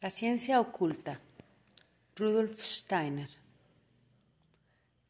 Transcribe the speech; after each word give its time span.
La 0.00 0.10
ciencia 0.10 0.60
oculta. 0.60 1.18
Rudolf 2.14 2.60
Steiner. 2.60 3.28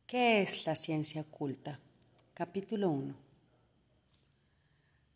¿Qué 0.07 0.41
es 0.41 0.65
la 0.65 0.75
ciencia 0.77 1.21
oculta? 1.21 1.79
Capítulo 2.33 2.89
1. 2.89 3.15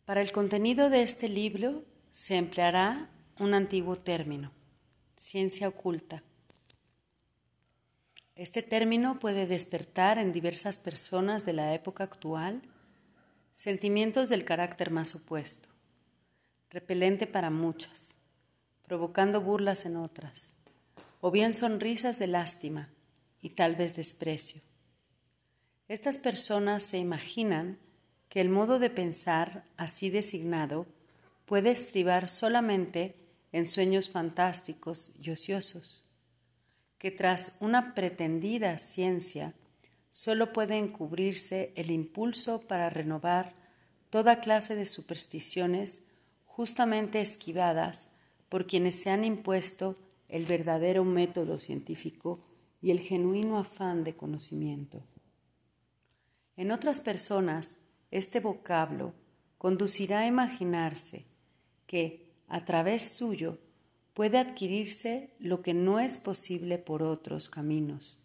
Para 0.05 0.21
el 0.21 0.31
contenido 0.31 0.91
de 0.91 1.01
este 1.01 1.27
libro 1.27 1.83
se 2.11 2.35
empleará 2.35 3.09
un 3.39 3.55
antiguo 3.55 3.95
término, 3.95 4.51
ciencia 5.17 5.69
oculta. 5.69 6.21
Este 8.35 8.61
término 8.61 9.17
puede 9.17 9.47
despertar 9.47 10.19
en 10.19 10.31
diversas 10.31 10.77
personas 10.77 11.47
de 11.47 11.53
la 11.53 11.73
época 11.73 12.03
actual 12.03 12.61
sentimientos 13.53 14.29
del 14.29 14.45
carácter 14.45 14.91
más 14.91 15.15
opuesto, 15.15 15.67
repelente 16.69 17.25
para 17.25 17.49
muchas 17.49 18.15
provocando 18.93 19.41
burlas 19.41 19.87
en 19.87 19.97
otras, 19.97 20.53
o 21.19 21.31
bien 21.31 21.55
sonrisas 21.55 22.19
de 22.19 22.27
lástima 22.27 22.89
y 23.41 23.49
tal 23.49 23.75
vez 23.75 23.95
desprecio. 23.95 24.61
Estas 25.87 26.19
personas 26.19 26.83
se 26.83 26.99
imaginan 26.99 27.79
que 28.29 28.39
el 28.39 28.49
modo 28.49 28.77
de 28.77 28.91
pensar 28.91 29.65
así 29.77 30.11
designado 30.11 30.85
puede 31.47 31.71
estribar 31.71 32.29
solamente 32.29 33.15
en 33.51 33.65
sueños 33.65 34.11
fantásticos 34.11 35.11
y 35.19 35.31
ociosos, 35.31 36.03
que 36.99 37.09
tras 37.09 37.57
una 37.61 37.95
pretendida 37.95 38.77
ciencia 38.77 39.55
solo 40.11 40.53
puede 40.53 40.77
encubrirse 40.77 41.73
el 41.75 41.89
impulso 41.89 42.61
para 42.61 42.91
renovar 42.91 43.53
toda 44.11 44.39
clase 44.39 44.75
de 44.75 44.85
supersticiones 44.85 46.03
justamente 46.45 47.21
esquivadas 47.21 48.12
por 48.53 48.67
quienes 48.67 49.01
se 49.01 49.09
han 49.09 49.23
impuesto 49.23 49.97
el 50.29 50.45
verdadero 50.45 51.03
método 51.03 51.57
científico 51.57 52.39
y 52.83 52.91
el 52.91 52.99
genuino 52.99 53.57
afán 53.57 54.03
de 54.03 54.15
conocimiento. 54.15 55.01
En 56.55 56.69
otras 56.69 57.01
personas, 57.01 57.79
este 58.11 58.41
vocablo 58.41 59.15
conducirá 59.57 60.19
a 60.19 60.27
imaginarse 60.27 61.25
que, 61.87 62.29
a 62.47 62.63
través 62.63 63.15
suyo, 63.17 63.57
puede 64.13 64.37
adquirirse 64.37 65.31
lo 65.39 65.63
que 65.63 65.73
no 65.73 65.99
es 65.99 66.19
posible 66.19 66.77
por 66.77 67.01
otros 67.01 67.49
caminos, 67.49 68.21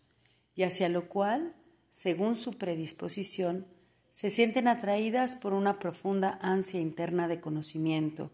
y 0.55 0.65
hacia 0.65 0.91
lo 0.91 1.09
cual, 1.09 1.56
según 1.91 2.37
su 2.37 2.59
predisposición, 2.59 3.67
se 4.11 4.29
sienten 4.29 4.69
atraídas 4.69 5.37
por 5.37 5.55
una 5.55 5.79
profunda 5.79 6.39
ansia 6.43 6.81
interna 6.81 7.29
de 7.29 7.41
conocimiento, 7.41 8.31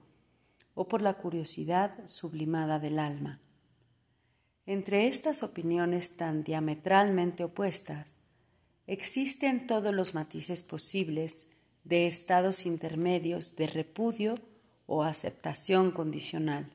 o 0.74 0.88
por 0.88 1.02
la 1.02 1.14
curiosidad 1.14 1.98
sublimada 2.06 2.78
del 2.78 2.98
alma. 2.98 3.40
Entre 4.66 5.06
estas 5.06 5.42
opiniones 5.42 6.16
tan 6.16 6.42
diametralmente 6.42 7.44
opuestas, 7.44 8.16
existen 8.86 9.66
todos 9.66 9.94
los 9.94 10.14
matices 10.14 10.62
posibles 10.62 11.48
de 11.84 12.06
estados 12.06 12.66
intermedios 12.66 13.56
de 13.56 13.66
repudio 13.66 14.34
o 14.86 15.02
aceptación 15.02 15.90
condicional, 15.90 16.70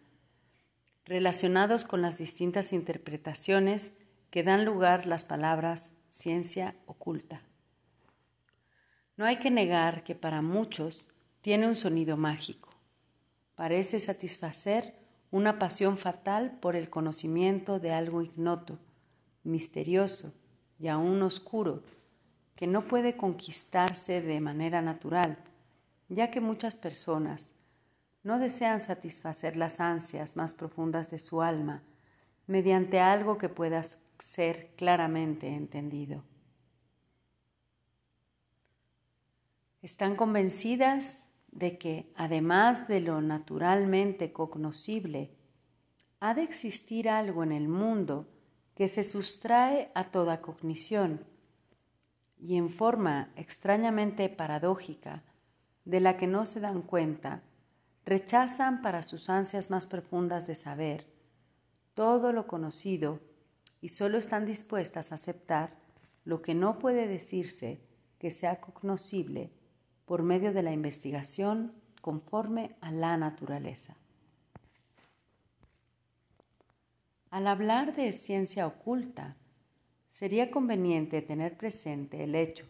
relacionados 1.06 1.84
con 1.84 2.02
las 2.02 2.18
distintas 2.18 2.74
interpretaciones 2.74 3.96
que 4.30 4.44
dan 4.44 4.66
lugar 4.66 5.08
las 5.08 5.26
palabras 5.26 5.94
ciencia 6.10 6.76
oculta. 6.86 7.42
No 9.18 9.26
hay 9.26 9.38
que 9.38 9.52
negar 9.52 10.04
que 10.04 10.16
para 10.16 10.42
muchos 10.42 11.08
tiene 11.42 11.68
un 11.68 11.76
sonido 11.76 12.16
mágico 12.18 12.69
parece 13.60 14.00
satisfacer 14.00 14.96
una 15.32 15.60
pasión 15.60 15.98
fatal 15.98 16.58
por 16.62 16.78
el 16.78 16.90
conocimiento 16.90 17.78
de 17.82 17.92
algo 17.92 18.22
ignoto, 18.22 18.80
misterioso 19.44 20.32
y 20.80 20.88
aún 20.88 21.22
oscuro, 21.24 21.84
que 22.56 22.68
no 22.68 22.88
puede 22.88 23.18
conquistarse 23.18 24.22
de 24.22 24.40
manera 24.40 24.82
natural, 24.82 25.40
ya 26.08 26.32
que 26.32 26.40
muchas 26.40 26.78
personas 26.78 27.52
no 28.24 28.40
desean 28.40 28.80
satisfacer 28.80 29.58
las 29.58 29.82
ansias 29.82 30.38
más 30.38 30.54
profundas 30.54 31.10
de 31.10 31.20
su 31.20 31.42
alma 31.42 31.84
mediante 32.48 33.02
algo 33.02 33.38
que 33.38 33.50
pueda 33.50 33.82
ser 34.20 34.70
claramente 34.78 35.50
entendido. 35.50 36.24
Están 39.82 40.16
convencidas 40.16 41.26
de 41.52 41.78
que, 41.78 42.12
además 42.16 42.88
de 42.88 43.02
lo 43.02 43.22
naturalmente 43.22 44.32
cognoscible, 44.32 45.32
ha 46.20 46.34
de 46.34 46.44
existir 46.44 47.10
algo 47.10 47.44
en 47.44 47.52
el 47.52 47.68
mundo 47.68 48.28
que 48.76 48.88
se 48.88 49.04
sustrae 49.04 49.92
a 49.96 50.06
toda 50.06 50.42
cognición 50.42 51.26
y 52.38 52.56
en 52.56 52.70
forma 52.70 53.32
extrañamente 53.36 54.30
paradójica, 54.30 55.24
de 55.86 56.00
la 56.00 56.18
que 56.18 56.28
no 56.28 56.46
se 56.46 56.60
dan 56.60 56.82
cuenta, 56.82 57.44
rechazan 58.06 58.82
para 58.82 59.02
sus 59.02 59.30
ansias 59.30 59.70
más 59.70 59.86
profundas 59.86 60.48
de 60.48 60.56
saber 60.56 61.08
todo 61.94 62.32
lo 62.32 62.48
conocido 62.48 63.20
y 63.82 63.90
solo 63.90 64.18
están 64.18 64.46
dispuestas 64.46 65.12
a 65.12 65.16
aceptar 65.16 65.78
lo 66.24 66.42
que 66.42 66.56
no 66.56 66.80
puede 66.80 67.08
decirse 67.08 67.82
que 68.20 68.32
sea 68.32 68.62
cognoscible 68.62 69.52
por 70.10 70.24
medio 70.24 70.52
de 70.54 70.64
la 70.64 70.72
investigación 70.72 71.72
conforme 72.02 72.76
a 72.82 72.92
la 72.92 73.16
naturaleza. 73.16 73.96
Al 77.30 77.46
hablar 77.46 77.96
de 77.96 78.12
ciencia 78.12 78.66
oculta, 78.66 79.36
sería 80.08 80.50
conveniente 80.50 81.22
tener 81.22 81.58
presente 81.58 82.24
el 82.24 82.34
hecho 82.34 82.66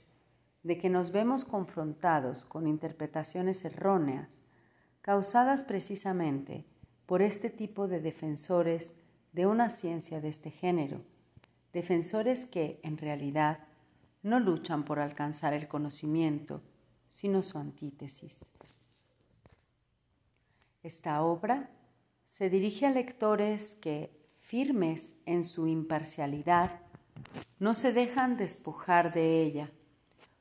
de 0.64 0.78
que 0.78 0.90
nos 0.90 1.12
vemos 1.12 1.46
confrontados 1.46 2.44
con 2.44 2.68
interpretaciones 2.68 3.64
erróneas 3.64 4.28
causadas 5.00 5.64
precisamente 5.64 6.66
por 7.06 7.22
este 7.22 7.50
tipo 7.50 7.88
de 7.88 8.02
defensores 8.02 9.00
de 9.32 9.46
una 9.46 9.70
ciencia 9.70 10.20
de 10.20 10.28
este 10.28 10.52
género, 10.52 11.06
defensores 11.72 12.48
que, 12.48 12.82
en 12.84 12.98
realidad, 12.98 13.60
no 14.24 14.42
luchan 14.42 14.84
por 14.84 15.00
alcanzar 15.00 15.54
el 15.54 15.70
conocimiento, 15.70 16.62
sino 17.09 17.44
su 17.44 17.58
antítesis. 17.58 18.46
Esta 20.84 21.22
obra 21.24 21.70
se 22.25 22.50
dirige 22.50 22.86
a 22.86 22.92
lectores 22.92 23.75
que, 23.75 24.18
firmes 24.40 25.16
en 25.25 25.44
su 25.44 25.68
imparcialidad, 25.68 26.80
no 27.59 27.74
se 27.74 27.92
dejan 27.92 28.38
despojar 28.38 29.14
de 29.14 29.42
ella, 29.42 29.72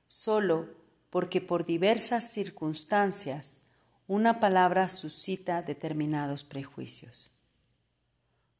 solo 0.07 0.69
porque 1.11 1.41
por 1.41 1.65
diversas 1.65 2.33
circunstancias 2.33 3.61
una 4.07 4.41
palabra 4.41 4.89
suscita 4.89 5.61
determinados 5.61 6.45
prejuicios. 6.45 7.35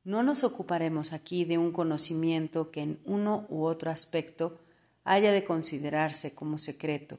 No 0.05 0.23
nos 0.23 0.45
ocuparemos 0.45 1.13
aquí 1.13 1.45
de 1.45 1.59
un 1.59 1.73
conocimiento 1.73 2.71
que 2.71 2.83
en 2.83 3.01
uno 3.05 3.47
u 3.49 3.65
otro 3.65 3.91
aspecto 3.91 4.59
haya 5.05 5.33
de 5.33 5.45
considerarse 5.45 6.35
como 6.35 6.59
secreto, 6.59 7.19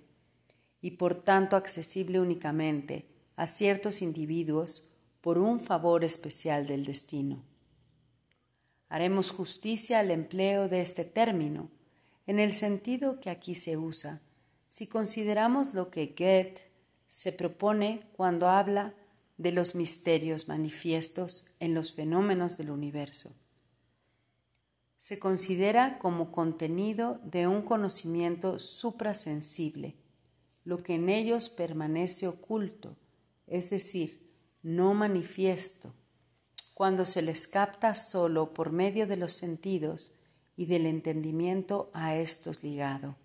y 0.81 0.91
por 0.91 1.16
tanto 1.16 1.56
accesible 1.56 2.19
únicamente 2.19 3.07
a 3.35 3.47
ciertos 3.47 4.01
individuos 4.01 4.90
por 5.22 5.38
un 5.38 5.59
favor 5.59 6.03
especial 6.03 6.67
del 6.67 6.85
destino. 6.85 7.44
Haremos 8.88 9.31
justicia 9.31 10.00
al 10.00 10.12
empleo 10.12 10.68
de 10.68 10.81
este 10.81 11.06
término 11.06 11.69
en 12.25 12.39
el 12.39 12.53
sentido 12.53 13.19
que 13.19 13.30
aquí 13.30 13.56
se 13.56 13.77
usa, 13.77 14.21
si 14.68 14.88
consideramos 14.88 15.74
lo 15.74 15.89
que 15.89 16.13
Goethe 16.18 16.71
se 17.07 17.31
propone 17.31 18.01
cuando 18.13 18.48
habla 18.48 18.94
de 19.38 19.51
los 19.51 19.74
misterios 19.74 20.48
manifiestos 20.48 21.48
en 21.59 21.74
los 21.74 21.94
fenómenos 21.94 22.57
del 22.57 22.69
universo. 22.69 23.31
Se 24.98 25.18
considera 25.18 25.98
como 25.98 26.31
contenido 26.31 27.19
de 27.24 27.48
un 27.48 27.62
conocimiento 27.62 28.59
suprasensible, 28.59 29.95
lo 30.63 30.77
que 30.83 30.95
en 30.95 31.09
ellos 31.09 31.50
permanece 31.50 32.27
oculto, 32.27 32.95
es 33.47 33.69
decir, 33.69 34.29
no 34.61 34.94
manifiesto, 34.94 35.94
cuando 36.73 37.06
se 37.06 37.21
les 37.21 37.47
capta 37.47 37.95
solo 37.95 38.53
por 38.53 38.71
medio 38.71 39.07
de 39.07 39.17
los 39.17 39.33
sentidos 39.33 40.13
y 40.56 40.65
del 40.65 40.85
entendimiento 40.85 41.89
a 41.94 42.15
estos 42.15 42.63
ligado. 42.63 43.15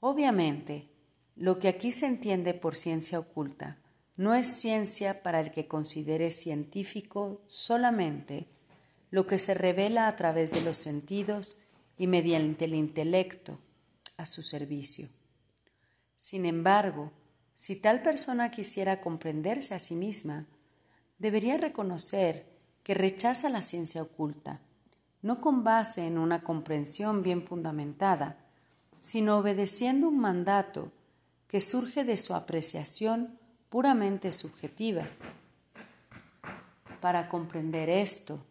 Obviamente, 0.00 0.88
lo 1.34 1.58
que 1.58 1.68
aquí 1.68 1.90
se 1.92 2.06
entiende 2.06 2.54
por 2.54 2.76
ciencia 2.76 3.18
oculta 3.18 3.78
no 4.16 4.34
es 4.34 4.46
ciencia 4.46 5.22
para 5.22 5.40
el 5.40 5.50
que 5.50 5.68
considere 5.68 6.30
científico 6.30 7.42
solamente 7.48 8.48
lo 9.10 9.26
que 9.26 9.38
se 9.38 9.54
revela 9.54 10.08
a 10.08 10.16
través 10.16 10.52
de 10.52 10.62
los 10.62 10.76
sentidos 10.76 11.58
y 11.98 12.06
mediante 12.06 12.64
el 12.64 12.74
intelecto, 12.74 13.58
a 14.18 14.26
su 14.26 14.42
servicio. 14.42 15.08
Sin 16.16 16.46
embargo, 16.46 17.12
si 17.54 17.76
tal 17.76 18.02
persona 18.02 18.50
quisiera 18.50 19.00
comprenderse 19.00 19.74
a 19.74 19.78
sí 19.78 19.94
misma, 19.94 20.46
debería 21.18 21.56
reconocer 21.56 22.46
que 22.82 22.94
rechaza 22.94 23.48
la 23.48 23.62
ciencia 23.62 24.02
oculta, 24.02 24.60
no 25.22 25.40
con 25.40 25.64
base 25.64 26.04
en 26.04 26.18
una 26.18 26.42
comprensión 26.42 27.22
bien 27.22 27.46
fundamentada, 27.46 28.38
sino 29.00 29.38
obedeciendo 29.38 30.08
un 30.08 30.18
mandato 30.18 30.92
que 31.48 31.60
surge 31.60 32.04
de 32.04 32.16
su 32.16 32.34
apreciación 32.34 33.38
puramente 33.70 34.32
subjetiva. 34.32 35.08
Para 37.00 37.28
comprender 37.28 37.88
esto, 37.88 38.44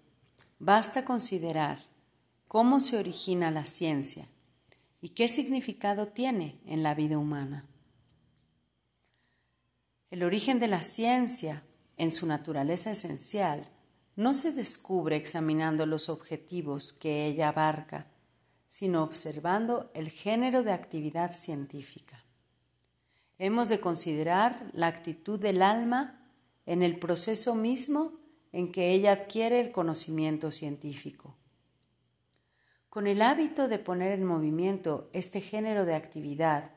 basta 0.60 1.06
considerar 1.06 1.86
cómo 2.48 2.80
se 2.80 2.98
origina 2.98 3.52
la 3.52 3.66
ciencia 3.66 4.28
y 5.06 5.10
qué 5.10 5.28
significado 5.28 6.08
tiene 6.08 6.60
en 6.66 6.82
la 6.82 6.96
vida 6.96 7.20
humana. 7.20 7.68
El 10.10 10.24
origen 10.24 10.60
de 10.60 10.68
la 10.68 10.82
ciencia, 10.82 11.62
en 11.96 12.10
su 12.10 12.26
naturaleza 12.26 12.90
esencial, 12.90 13.70
no 14.16 14.34
se 14.34 14.52
descubre 14.52 15.16
examinando 15.16 15.86
los 15.86 16.10
objetivos 16.10 16.92
que 16.92 17.28
ella 17.28 17.50
abarca, 17.50 18.08
sino 18.68 19.04
observando 19.04 19.92
el 19.94 20.10
género 20.10 20.64
de 20.64 20.72
actividad 20.72 21.34
científica. 21.34 22.26
Hemos 23.38 23.70
de 23.70 23.80
considerar 23.80 24.72
la 24.74 24.88
actitud 24.88 25.40
del 25.40 25.62
alma 25.62 26.20
en 26.66 26.82
el 26.82 26.98
proceso 26.98 27.54
mismo 27.54 28.14
en 28.52 28.72
que 28.72 28.90
ella 28.94 29.12
adquiere 29.12 29.62
el 29.62 29.72
conocimiento 29.72 30.50
científico. 30.50 31.38
Con 32.96 33.08
el 33.08 33.22
hábito 33.22 33.68
de 33.68 33.78
poner 33.78 34.14
en 34.14 34.24
movimiento 34.24 35.10
este 35.12 35.42
género 35.42 35.84
de 35.84 35.96
actividad, 35.96 36.72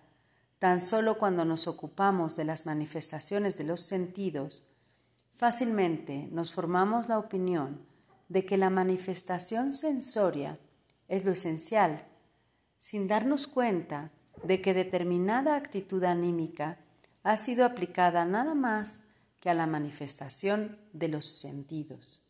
tan 0.59 0.81
solo 0.81 1.17
cuando 1.17 1.45
nos 1.45 1.69
ocupamos 1.69 2.35
de 2.35 2.45
las 2.45 2.67
manifestaciones 2.67 3.57
de 3.57 3.63
los 3.63 3.87
sentidos, 3.87 4.67
fácilmente 5.37 6.29
nos 6.33 6.53
formamos 6.53 7.09
la 7.09 7.21
opinión 7.21 7.87
de 8.29 8.45
que 8.45 8.57
la 8.57 8.69
manifestación 8.69 9.71
sensoria 9.71 10.59
es 11.07 11.25
lo 11.25 11.31
esencial, 11.31 12.05
sin 12.81 13.07
darnos 13.07 13.47
cuenta 13.47 14.11
de 14.43 14.61
que 14.61 14.75
determinada 14.75 15.55
actitud 15.55 16.03
anímica 16.03 16.81
ha 17.23 17.37
sido 17.37 17.65
aplicada 17.65 18.25
nada 18.25 18.55
más 18.57 19.05
que 19.39 19.51
a 19.51 19.55
la 19.55 19.69
manifestación 19.69 20.79
de 20.93 21.07
los 21.07 21.27
sentidos. 21.27 22.25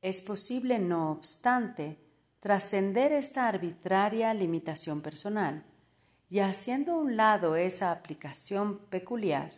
Es 0.00 0.22
posible, 0.22 0.78
no 0.78 1.12
obstante, 1.12 2.03
trascender 2.44 3.10
esta 3.12 3.48
arbitraria 3.48 4.34
limitación 4.34 5.00
personal 5.00 5.64
y 6.28 6.40
haciendo 6.40 6.92
a 6.92 6.98
un 6.98 7.16
lado 7.16 7.56
esa 7.56 7.90
aplicación 7.90 8.80
peculiar, 8.90 9.50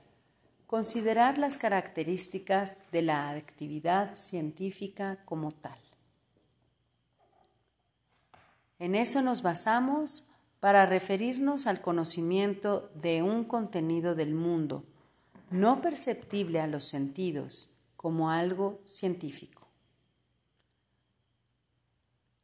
considerar 0.68 1.36
las 1.36 1.56
características 1.56 2.76
de 2.92 3.02
la 3.02 3.30
actividad 3.30 4.14
científica 4.14 5.18
como 5.24 5.50
tal. 5.50 5.76
En 8.78 8.94
eso 8.94 9.20
nos 9.20 9.42
basamos 9.42 10.24
para 10.60 10.86
referirnos 10.86 11.66
al 11.66 11.80
conocimiento 11.80 12.92
de 12.94 13.20
un 13.20 13.42
contenido 13.42 14.14
del 14.14 14.32
mundo, 14.32 14.84
no 15.50 15.82
perceptible 15.82 16.60
a 16.60 16.68
los 16.68 16.84
sentidos, 16.84 17.72
como 17.96 18.30
algo 18.30 18.80
científico. 18.86 19.65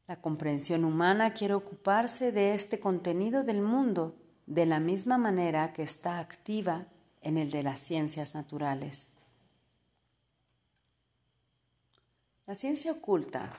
La 0.07 0.21
comprensión 0.21 0.85
humana 0.85 1.33
quiere 1.33 1.55
ocuparse 1.55 2.33
de 2.33 2.55
este 2.55 2.81
contenido 2.81 3.45
del 3.45 3.63
mundo 3.63 4.17
de 4.47 4.67
la 4.67 4.81
misma 4.81 5.17
manera 5.17 5.73
que 5.73 5.83
está 5.83 6.19
activa 6.19 6.87
en 7.21 7.39
el 7.39 7.51
de 7.51 7.63
las 7.63 7.81
ciencias 7.81 8.35
naturales. 8.35 9.07
La 12.47 12.57
ciencia 12.57 12.93
oculta 12.93 13.57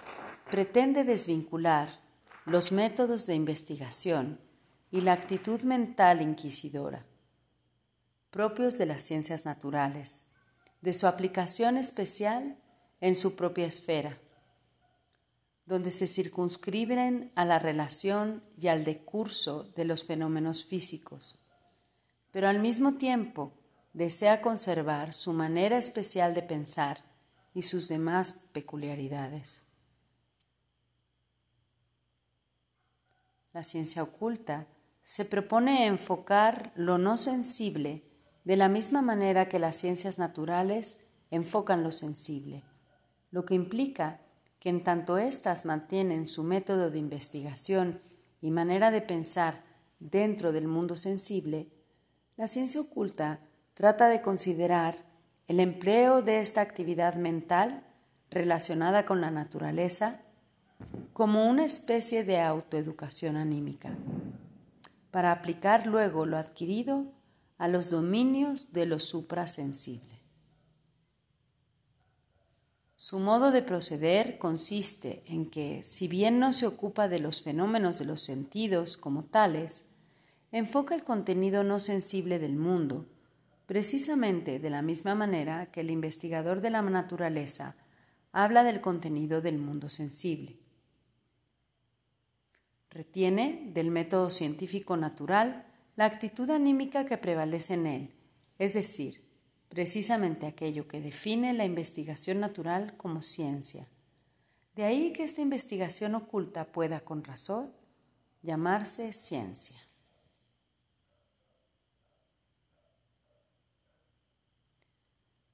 pretende 0.51 1.05
desvincular 1.05 2.01
los 2.45 2.73
métodos 2.73 3.25
de 3.25 3.35
investigación 3.35 4.39
y 4.91 4.99
la 4.99 5.13
actitud 5.13 5.61
mental 5.63 6.21
inquisidora, 6.21 7.05
propios 8.29 8.77
de 8.77 8.85
las 8.85 9.01
ciencias 9.01 9.45
naturales, 9.45 10.25
de 10.81 10.91
su 10.91 11.07
aplicación 11.07 11.77
especial 11.77 12.57
en 12.99 13.15
su 13.15 13.37
propia 13.37 13.65
esfera 13.65 14.19
donde 15.65 15.91
se 15.91 16.07
circunscriben 16.07 17.31
a 17.35 17.45
la 17.45 17.59
relación 17.59 18.43
y 18.57 18.67
al 18.67 18.83
decurso 18.83 19.63
de 19.75 19.85
los 19.85 20.03
fenómenos 20.03 20.65
físicos, 20.65 21.39
pero 22.31 22.49
al 22.49 22.59
mismo 22.59 22.95
tiempo 22.95 23.53
desea 23.93 24.41
conservar 24.41 25.13
su 25.13 25.33
manera 25.33 25.77
especial 25.77 26.33
de 26.33 26.41
pensar 26.41 27.03
y 27.53 27.61
sus 27.61 27.87
demás 27.87 28.45
peculiaridades. 28.51 29.61
La 33.53 33.63
ciencia 33.63 34.01
oculta 34.01 34.67
se 35.03 35.25
propone 35.25 35.85
enfocar 35.85 36.71
lo 36.75 36.97
no 36.97 37.17
sensible 37.17 38.03
de 38.45 38.57
la 38.57 38.67
misma 38.67 39.01
manera 39.01 39.47
que 39.47 39.59
las 39.59 39.77
ciencias 39.77 40.17
naturales 40.17 40.97
enfocan 41.29 41.83
lo 41.83 41.91
sensible, 41.91 42.63
lo 43.29 43.45
que 43.45 43.53
implica 43.53 44.21
que 44.63 44.69
en 44.69 44.81
tanto 44.81 45.17
éstas 45.17 45.65
mantienen 45.65 46.25
su 46.25 46.45
método 46.45 46.89
de 46.89 46.97
investigación 46.97 47.99
y 48.39 48.49
manera 48.49 48.91
de 48.91 49.01
pensar 49.01 49.61
dentro 49.99 50.53
del 50.53 50.69
mundo 50.69 50.95
sensible, 50.95 51.67
la 52.37 52.47
ciencia 52.47 52.79
oculta 52.79 53.41
trata 53.73 54.07
de 54.07 54.21
considerar 54.21 55.03
el 55.49 55.59
empleo 55.59 56.21
de 56.21 56.39
esta 56.39 56.61
actividad 56.61 57.15
mental 57.15 57.85
relacionada 58.31 59.05
con 59.05 59.19
la 59.19 59.31
naturaleza 59.31 60.21
como 61.11 61.49
una 61.49 61.65
especie 61.65 62.23
de 62.23 62.39
autoeducación 62.39 63.35
anímica, 63.35 63.91
para 65.11 65.33
aplicar 65.33 65.87
luego 65.87 66.25
lo 66.25 66.37
adquirido 66.37 67.11
a 67.57 67.67
los 67.67 67.89
dominios 67.89 68.71
de 68.71 68.85
lo 68.85 69.01
suprasensible. 69.01 70.12
Su 73.03 73.19
modo 73.19 73.51
de 73.51 73.61
proceder 73.61 74.37
consiste 74.37 75.23
en 75.25 75.49
que, 75.49 75.83
si 75.83 76.07
bien 76.07 76.39
no 76.39 76.53
se 76.53 76.65
ocupa 76.65 77.09
de 77.09 77.19
los 77.19 77.41
fenómenos 77.41 77.99
de 77.99 78.05
los 78.05 78.21
sentidos 78.21 78.95
como 78.95 79.23
tales, 79.23 79.83
enfoca 80.53 80.95
el 80.95 81.03
contenido 81.03 81.65
no 81.65 81.81
sensible 81.81 82.39
del 82.39 82.55
mundo, 82.55 83.05
precisamente 83.65 84.57
de 84.57 84.69
la 84.69 84.81
misma 84.81 85.15
manera 85.15 85.65
que 85.65 85.81
el 85.81 85.91
investigador 85.91 86.61
de 86.61 86.69
la 86.69 86.81
naturaleza 86.81 87.75
habla 88.31 88.63
del 88.63 88.79
contenido 88.79 89.41
del 89.41 89.57
mundo 89.57 89.89
sensible. 89.89 90.55
Retiene 92.89 93.69
del 93.73 93.91
método 93.91 94.29
científico 94.29 94.95
natural 94.95 95.67
la 95.97 96.05
actitud 96.05 96.49
anímica 96.49 97.05
que 97.05 97.17
prevalece 97.17 97.73
en 97.73 97.85
él, 97.85 98.13
es 98.59 98.73
decir, 98.73 99.22
precisamente 99.73 100.45
aquello 100.45 100.87
que 100.87 101.01
define 101.01 101.51
la 101.51 101.65
investigación 101.65 102.39
natural 102.39 102.95
como 102.95 103.23
ciencia. 103.23 103.87
De 104.75 104.83
ahí 104.83 105.11
que 105.13 105.23
esta 105.23 105.41
investigación 105.41 106.13
oculta 106.13 106.65
pueda 106.65 106.99
con 106.99 107.23
razón 107.23 107.73
llamarse 108.43 109.13
ciencia. 109.13 109.81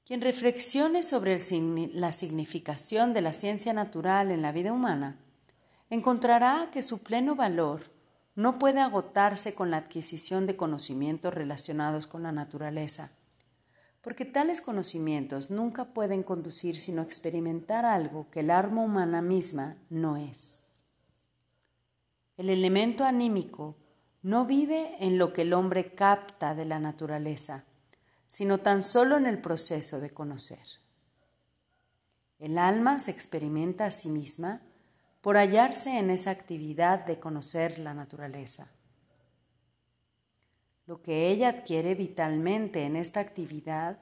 Quien 0.04 0.20
reflexione 0.20 1.02
sobre 1.02 1.38
la 1.94 2.12
significación 2.12 3.14
de 3.14 3.22
la 3.22 3.32
ciencia 3.32 3.72
natural 3.72 4.32
en 4.32 4.42
la 4.42 4.52
vida 4.52 4.74
humana, 4.74 5.18
encontrará 5.90 6.70
que 6.74 6.82
su 6.82 7.04
pleno 7.04 7.36
valor 7.36 7.86
no 8.36 8.60
puede 8.60 8.82
agotarse 8.82 9.56
con 9.56 9.72
la 9.72 9.78
adquisición 9.78 10.46
de 10.46 10.58
conocimientos 10.58 11.34
relacionados 11.34 12.06
con 12.06 12.24
la 12.24 12.34
naturaleza, 12.34 13.12
porque 14.10 14.25
tales 14.25 14.60
conocimientos 14.60 15.51
nunca 15.51 15.94
pueden 15.94 16.24
conducir 16.24 16.78
sino 16.78 17.04
a 17.04 17.06
experimentar 17.06 17.86
algo 17.86 18.28
que 18.32 18.39
el 18.39 18.50
alma 18.50 18.82
humana 18.82 19.22
misma 19.22 19.78
no 19.92 20.18
es. 20.18 20.63
El 22.36 22.50
elemento 22.50 23.06
anímico 23.06 23.75
no 24.24 24.46
vive 24.46 24.96
en 25.00 25.20
lo 25.20 25.32
que 25.32 25.44
el 25.44 25.54
hombre 25.54 25.94
capta 25.94 26.56
de 26.56 26.66
la 26.66 26.80
naturaleza, 26.80 27.66
sino 28.25 28.58
tan 28.58 28.82
solo 28.82 29.16
en 29.16 29.28
el 29.28 29.39
proceso 29.39 30.00
de 30.00 30.10
conocer. 30.10 30.66
El 32.39 32.58
alma 32.58 32.98
se 32.98 33.12
experimenta 33.12 33.86
a 33.86 33.92
sí 33.92 34.10
misma 34.10 34.63
por 35.22 35.38
hallarse 35.38 36.00
en 36.00 36.10
esa 36.10 36.32
actividad 36.32 37.06
de 37.06 37.20
conocer 37.20 37.78
la 37.78 37.94
naturaleza. 37.94 38.72
Lo 40.89 41.03
que 41.03 41.29
ella 41.29 41.50
adquiere 41.50 41.93
vitalmente 41.93 42.84
en 42.84 42.96
esta 42.96 43.19
actividad 43.19 44.00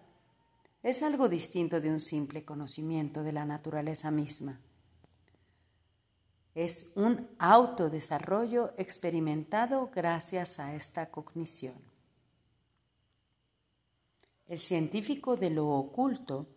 es 0.81 1.03
algo 1.03 1.27
distinto 1.27 1.81
de 1.81 1.89
un 1.89 1.99
simple 1.99 2.45
conocimiento 2.45 3.23
de 3.23 3.33
la 3.33 3.43
naturaleza 3.43 4.09
misma. 4.09 4.61
Es 6.55 6.93
un 6.95 7.27
autodesarrollo 7.39 8.73
experimentado 8.77 9.91
gracias 9.93 10.59
a 10.59 10.75
esta 10.75 11.09
cognición. 11.11 11.75
El 14.45 14.57
científico 14.57 15.35
de 15.35 15.49
lo 15.49 15.67
oculto 15.67 16.47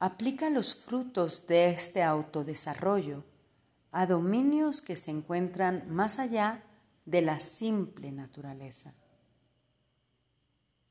aplica 0.00 0.50
los 0.50 0.74
frutos 0.74 1.46
de 1.46 1.70
este 1.70 2.02
autodesarrollo 2.02 3.24
a 3.90 4.04
dominios 4.04 4.82
que 4.82 4.96
se 4.96 5.12
encuentran 5.12 5.86
más 5.88 6.18
allá 6.18 6.62
de 7.06 7.22
la 7.22 7.40
simple 7.40 8.12
naturaleza. 8.12 8.92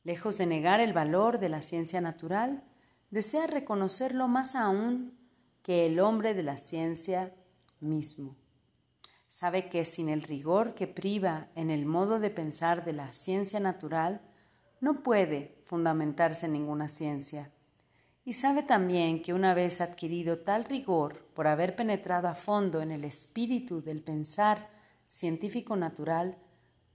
Lejos 0.08 0.38
de 0.38 0.46
negar 0.46 0.80
el 0.80 0.94
valor 0.94 1.38
de 1.38 1.50
la 1.50 1.62
ciencia 1.62 2.00
natural, 2.00 2.64
desea 3.10 3.46
reconocerlo 3.46 4.30
más 4.30 4.56
aún 4.56 5.20
que 5.64 5.86
el 5.86 6.00
hombre 6.00 6.34
de 6.34 6.44
la 6.44 6.56
ciencia 6.56 7.34
mismo. 7.82 8.38
Sabe 9.28 9.68
que 9.68 9.84
sin 9.84 10.08
el 10.08 10.22
rigor 10.22 10.76
que 10.76 10.88
priva 10.88 11.50
en 11.56 11.70
el 11.70 11.86
modo 11.86 12.22
de 12.22 12.30
pensar 12.30 12.86
de 12.86 12.94
la 12.94 13.14
ciencia 13.14 13.60
natural, 13.60 14.22
no 14.80 15.04
puede 15.04 15.62
fundamentarse 15.66 16.48
ninguna 16.48 16.88
ciencia. 16.88 17.52
Y 18.24 18.32
sabe 18.32 18.64
también 18.64 19.22
que 19.22 19.34
una 19.34 19.54
vez 19.54 19.82
adquirido 19.82 20.40
tal 20.40 20.64
rigor 20.64 21.28
por 21.34 21.48
haber 21.48 21.76
penetrado 21.76 22.30
a 22.30 22.36
fondo 22.36 22.82
en 22.82 22.94
el 22.94 23.04
espíritu 23.04 23.82
del 23.82 24.02
pensar 24.02 24.70
científico 25.10 25.76
natural, 25.76 26.38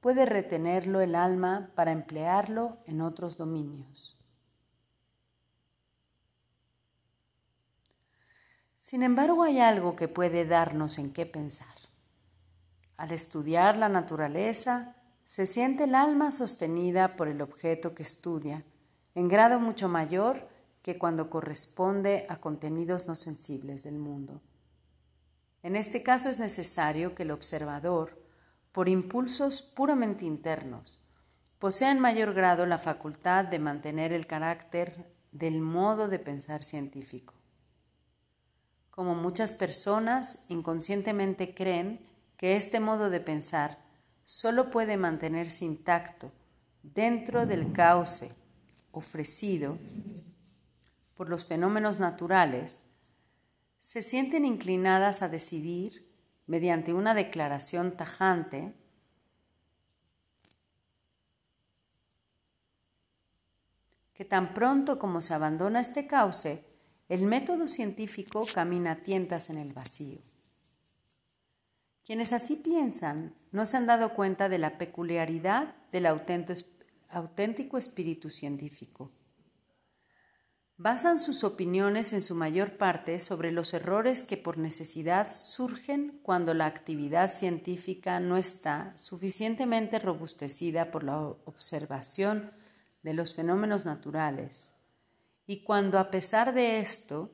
puede 0.02 0.26
retenerlo 0.26 1.00
el 1.00 1.14
alma 1.14 1.70
para 1.76 1.92
emplearlo 1.92 2.78
en 2.86 3.00
otros 3.00 3.36
dominios. 3.36 4.18
Sin 8.78 9.04
embargo, 9.04 9.44
hay 9.44 9.60
algo 9.60 9.94
que 9.94 10.08
puede 10.08 10.44
darnos 10.44 10.98
en 10.98 11.12
qué 11.12 11.24
pensar. 11.24 11.76
Al 12.96 13.12
estudiar 13.12 13.76
la 13.76 13.88
naturaleza, 13.88 14.96
se 15.24 15.46
siente 15.46 15.84
el 15.84 15.94
alma 15.94 16.32
sostenida 16.32 17.14
por 17.14 17.28
el 17.28 17.40
objeto 17.40 17.94
que 17.94 18.02
estudia, 18.02 18.64
en 19.14 19.28
grado 19.28 19.60
mucho 19.60 19.88
mayor 19.88 20.48
que 20.82 20.98
cuando 20.98 21.30
corresponde 21.30 22.26
a 22.28 22.40
contenidos 22.40 23.06
no 23.06 23.14
sensibles 23.14 23.84
del 23.84 24.00
mundo. 24.00 24.42
En 25.62 25.76
este 25.76 26.02
caso 26.02 26.28
es 26.28 26.40
necesario 26.40 27.14
que 27.14 27.22
el 27.22 27.30
observador, 27.30 28.21
por 28.72 28.88
impulsos 28.88 29.62
puramente 29.62 30.24
internos, 30.24 31.02
posea 31.58 31.92
en 31.92 32.00
mayor 32.00 32.34
grado 32.34 32.66
la 32.66 32.78
facultad 32.78 33.44
de 33.44 33.58
mantener 33.58 34.12
el 34.12 34.26
carácter 34.26 35.12
del 35.30 35.60
modo 35.60 36.08
de 36.08 36.18
pensar 36.18 36.64
científico. 36.64 37.34
Como 38.90 39.14
muchas 39.14 39.54
personas 39.54 40.44
inconscientemente 40.48 41.54
creen 41.54 42.06
que 42.36 42.56
este 42.56 42.80
modo 42.80 43.10
de 43.10 43.20
pensar 43.20 43.78
solo 44.24 44.70
puede 44.70 44.96
mantenerse 44.96 45.64
intacto 45.64 46.32
dentro 46.82 47.46
del 47.46 47.72
cauce 47.72 48.34
ofrecido 48.90 49.78
por 51.14 51.28
los 51.28 51.46
fenómenos 51.46 52.00
naturales, 52.00 52.82
se 53.78 54.02
sienten 54.02 54.44
inclinadas 54.44 55.22
a 55.22 55.28
decidir, 55.28 56.01
mediante 56.46 56.92
una 56.92 57.14
declaración 57.14 57.96
tajante, 57.96 58.74
que 64.14 64.24
tan 64.24 64.54
pronto 64.54 64.98
como 64.98 65.20
se 65.20 65.34
abandona 65.34 65.80
este 65.80 66.06
cauce, 66.06 66.64
el 67.08 67.26
método 67.26 67.66
científico 67.68 68.44
camina 68.54 68.92
a 68.92 69.02
tientas 69.02 69.50
en 69.50 69.58
el 69.58 69.72
vacío. 69.72 70.20
Quienes 72.04 72.32
así 72.32 72.56
piensan 72.56 73.34
no 73.52 73.64
se 73.66 73.76
han 73.76 73.86
dado 73.86 74.14
cuenta 74.14 74.48
de 74.48 74.58
la 74.58 74.76
peculiaridad 74.78 75.74
del 75.92 76.06
auténtico 76.06 77.78
espíritu 77.78 78.28
científico. 78.30 79.10
Basan 80.82 81.20
sus 81.20 81.44
opiniones 81.44 82.12
en 82.12 82.20
su 82.20 82.34
mayor 82.34 82.76
parte 82.76 83.20
sobre 83.20 83.52
los 83.52 83.72
errores 83.72 84.24
que 84.24 84.36
por 84.36 84.58
necesidad 84.58 85.30
surgen 85.30 86.18
cuando 86.24 86.54
la 86.54 86.66
actividad 86.66 87.28
científica 87.28 88.18
no 88.18 88.36
está 88.36 88.92
suficientemente 88.98 90.00
robustecida 90.00 90.90
por 90.90 91.04
la 91.04 91.20
observación 91.20 92.50
de 93.04 93.14
los 93.14 93.36
fenómenos 93.36 93.86
naturales 93.86 94.72
y 95.46 95.62
cuando 95.62 96.00
a 96.00 96.10
pesar 96.10 96.52
de 96.52 96.80
esto 96.80 97.30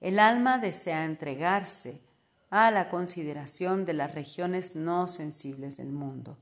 el 0.00 0.18
alma 0.18 0.58
desea 0.58 1.06
entregarse 1.06 2.02
a 2.50 2.70
la 2.70 2.90
consideración 2.90 3.86
de 3.86 3.94
las 3.94 4.14
regiones 4.14 4.76
no 4.76 5.08
sensibles 5.08 5.78
del 5.78 5.92
mundo. 5.92 6.36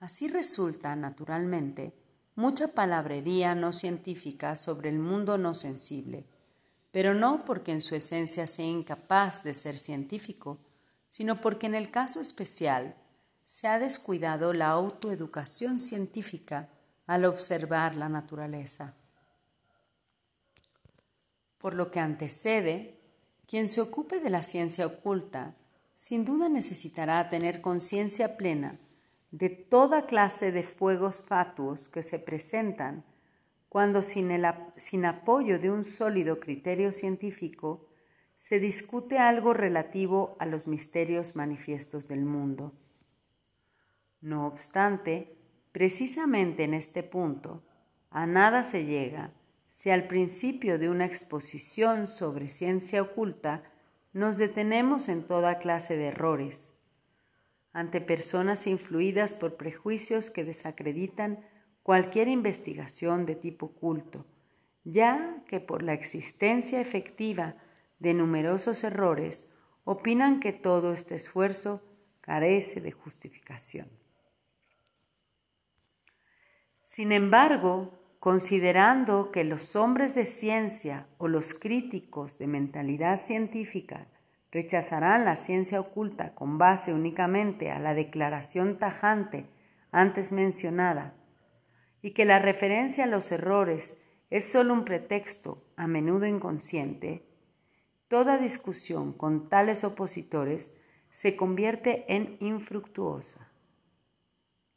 Así 0.00 0.26
resulta, 0.26 0.96
naturalmente, 0.96 2.07
mucha 2.38 2.68
palabrería 2.68 3.56
no 3.56 3.72
científica 3.72 4.54
sobre 4.54 4.90
el 4.90 5.00
mundo 5.00 5.38
no 5.38 5.54
sensible, 5.54 6.24
pero 6.92 7.12
no 7.12 7.44
porque 7.44 7.72
en 7.72 7.80
su 7.80 7.96
esencia 7.96 8.46
sea 8.46 8.64
incapaz 8.64 9.42
de 9.42 9.54
ser 9.54 9.76
científico, 9.76 10.56
sino 11.08 11.40
porque 11.40 11.66
en 11.66 11.74
el 11.74 11.90
caso 11.90 12.20
especial 12.20 12.94
se 13.44 13.66
ha 13.66 13.80
descuidado 13.80 14.52
la 14.52 14.68
autoeducación 14.68 15.80
científica 15.80 16.68
al 17.08 17.24
observar 17.24 17.96
la 17.96 18.08
naturaleza. 18.08 18.94
Por 21.58 21.74
lo 21.74 21.90
que 21.90 21.98
antecede, 21.98 23.00
quien 23.48 23.66
se 23.66 23.80
ocupe 23.80 24.20
de 24.20 24.30
la 24.30 24.44
ciencia 24.44 24.86
oculta, 24.86 25.56
sin 25.96 26.24
duda 26.24 26.48
necesitará 26.48 27.28
tener 27.30 27.60
conciencia 27.60 28.36
plena 28.36 28.78
de 29.30 29.50
toda 29.50 30.06
clase 30.06 30.52
de 30.52 30.62
fuegos 30.62 31.22
fatuos 31.22 31.88
que 31.88 32.02
se 32.02 32.18
presentan 32.18 33.04
cuando 33.68 34.02
sin, 34.02 34.30
el, 34.30 34.46
sin 34.76 35.04
apoyo 35.04 35.58
de 35.58 35.70
un 35.70 35.84
sólido 35.84 36.40
criterio 36.40 36.92
científico 36.92 37.86
se 38.38 38.60
discute 38.60 39.18
algo 39.18 39.52
relativo 39.52 40.36
a 40.38 40.46
los 40.46 40.66
misterios 40.66 41.36
manifiestos 41.36 42.08
del 42.08 42.24
mundo. 42.24 42.72
No 44.20 44.46
obstante, 44.46 45.36
precisamente 45.72 46.64
en 46.64 46.74
este 46.74 47.02
punto, 47.02 47.62
a 48.10 48.26
nada 48.26 48.64
se 48.64 48.84
llega 48.84 49.32
si 49.72 49.90
al 49.90 50.08
principio 50.08 50.78
de 50.78 50.88
una 50.88 51.04
exposición 51.04 52.06
sobre 52.06 52.48
ciencia 52.48 53.02
oculta 53.02 53.62
nos 54.12 54.38
detenemos 54.38 55.08
en 55.08 55.24
toda 55.24 55.58
clase 55.58 55.96
de 55.96 56.08
errores, 56.08 56.68
ante 57.78 58.00
personas 58.00 58.66
influidas 58.66 59.34
por 59.34 59.56
prejuicios 59.56 60.30
que 60.30 60.42
desacreditan 60.42 61.38
cualquier 61.84 62.26
investigación 62.26 63.24
de 63.24 63.36
tipo 63.36 63.68
culto, 63.68 64.26
ya 64.82 65.44
que 65.46 65.60
por 65.60 65.84
la 65.84 65.94
existencia 65.94 66.80
efectiva 66.80 67.54
de 68.00 68.14
numerosos 68.14 68.82
errores 68.82 69.54
opinan 69.84 70.40
que 70.40 70.52
todo 70.52 70.92
este 70.92 71.14
esfuerzo 71.14 71.80
carece 72.20 72.80
de 72.80 72.90
justificación. 72.90 73.88
Sin 76.82 77.12
embargo, 77.12 78.16
considerando 78.18 79.30
que 79.30 79.44
los 79.44 79.76
hombres 79.76 80.16
de 80.16 80.24
ciencia 80.24 81.06
o 81.16 81.28
los 81.28 81.54
críticos 81.54 82.38
de 82.38 82.48
mentalidad 82.48 83.20
científica 83.20 84.08
rechazarán 84.50 85.24
la 85.24 85.36
ciencia 85.36 85.80
oculta 85.80 86.34
con 86.34 86.58
base 86.58 86.92
únicamente 86.94 87.70
a 87.70 87.78
la 87.78 87.94
declaración 87.94 88.78
tajante 88.78 89.46
antes 89.90 90.32
mencionada, 90.32 91.14
y 92.02 92.12
que 92.12 92.24
la 92.24 92.38
referencia 92.38 93.04
a 93.04 93.08
los 93.08 93.30
errores 93.32 93.96
es 94.30 94.50
sólo 94.50 94.74
un 94.74 94.84
pretexto, 94.84 95.64
a 95.76 95.86
menudo 95.86 96.26
inconsciente, 96.26 97.24
toda 98.08 98.38
discusión 98.38 99.12
con 99.12 99.48
tales 99.48 99.84
opositores 99.84 100.74
se 101.10 101.36
convierte 101.36 102.04
en 102.14 102.36
infructuosa. 102.40 103.50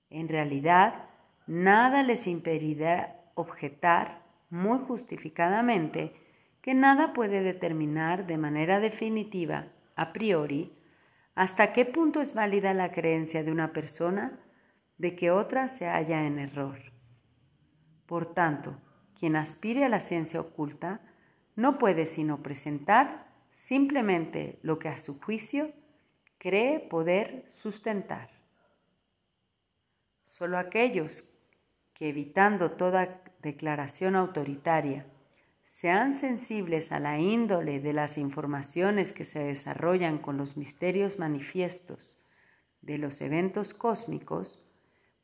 En 0.09 0.27
realidad, 0.27 1.05
nada 1.47 2.03
les 2.03 2.27
impedirá 2.27 3.21
objetar 3.35 4.21
muy 4.49 4.79
justificadamente 4.79 6.13
que 6.61 6.73
nada 6.73 7.13
puede 7.13 7.41
determinar 7.41 8.27
de 8.27 8.37
manera 8.37 8.79
definitiva, 8.79 9.67
a 9.95 10.13
priori, 10.13 10.71
hasta 11.33 11.73
qué 11.73 11.85
punto 11.85 12.21
es 12.21 12.33
válida 12.33 12.73
la 12.73 12.91
creencia 12.91 13.43
de 13.43 13.51
una 13.51 13.73
persona 13.73 14.39
de 14.97 15.15
que 15.15 15.31
otra 15.31 15.67
se 15.67 15.87
halla 15.87 16.25
en 16.25 16.37
error. 16.37 16.77
Por 18.05 18.33
tanto, 18.33 18.77
quien 19.17 19.35
aspire 19.35 19.85
a 19.85 19.89
la 19.89 20.01
ciencia 20.01 20.39
oculta 20.39 21.01
no 21.55 21.77
puede 21.77 22.05
sino 22.05 22.43
presentar 22.43 23.27
simplemente 23.55 24.59
lo 24.61 24.79
que 24.79 24.89
a 24.89 24.97
su 24.97 25.19
juicio 25.19 25.71
cree 26.37 26.79
poder 26.79 27.45
sustentar. 27.49 28.29
Solo 30.25 30.57
aquellos 30.57 31.23
que 31.93 32.09
evitando 32.09 32.71
toda 32.71 33.21
declaración 33.41 34.15
autoritaria 34.15 35.05
sean 35.71 36.15
sensibles 36.15 36.91
a 36.91 36.99
la 36.99 37.17
índole 37.17 37.79
de 37.79 37.93
las 37.93 38.17
informaciones 38.17 39.13
que 39.13 39.23
se 39.23 39.39
desarrollan 39.39 40.19
con 40.19 40.35
los 40.37 40.57
misterios 40.57 41.17
manifiestos 41.17 42.21
de 42.81 42.97
los 42.97 43.21
eventos 43.21 43.73
cósmicos, 43.73 44.61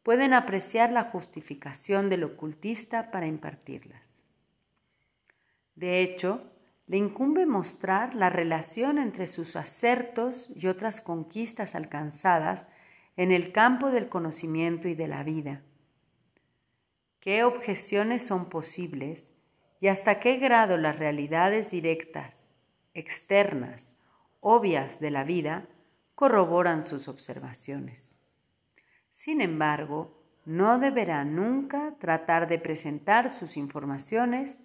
pueden 0.03 0.33
apreciar 0.33 0.93
la 0.93 1.03
justificación 1.03 2.09
del 2.09 2.23
ocultista 2.23 3.11
para 3.11 3.27
impartirlas. 3.27 4.15
De 5.75 6.01
hecho, 6.01 6.49
le 6.87 6.95
incumbe 6.95 7.45
mostrar 7.45 8.15
la 8.15 8.29
relación 8.29 8.99
entre 8.99 9.27
sus 9.27 9.57
acertos 9.57 10.49
y 10.55 10.67
otras 10.67 11.01
conquistas 11.01 11.75
alcanzadas 11.75 12.69
en 13.17 13.33
el 13.33 13.51
campo 13.51 13.91
del 13.91 14.07
conocimiento 14.07 14.87
y 14.87 14.95
de 14.95 15.09
la 15.09 15.23
vida. 15.23 15.61
¿Qué 17.19 17.43
objeciones 17.43 18.25
son 18.25 18.47
posibles 18.47 19.29
y 19.79 19.87
hasta 19.87 20.19
qué 20.19 20.37
grado 20.37 20.77
las 20.77 20.97
realidades 20.97 21.69
directas, 21.69 22.51
externas, 22.93 23.95
obvias 24.39 24.99
de 24.99 25.11
la 25.11 25.23
vida 25.23 25.67
corroboran 26.15 26.85
sus 26.85 27.07
observaciones? 27.07 28.17
Sin 29.11 29.41
embargo, 29.41 30.17
no 30.45 30.79
deberá 30.79 31.25
nunca 31.25 31.95
tratar 31.99 32.47
de 32.47 32.59
presentar 32.59 33.29
sus 33.29 33.57
informaciones 33.57 34.59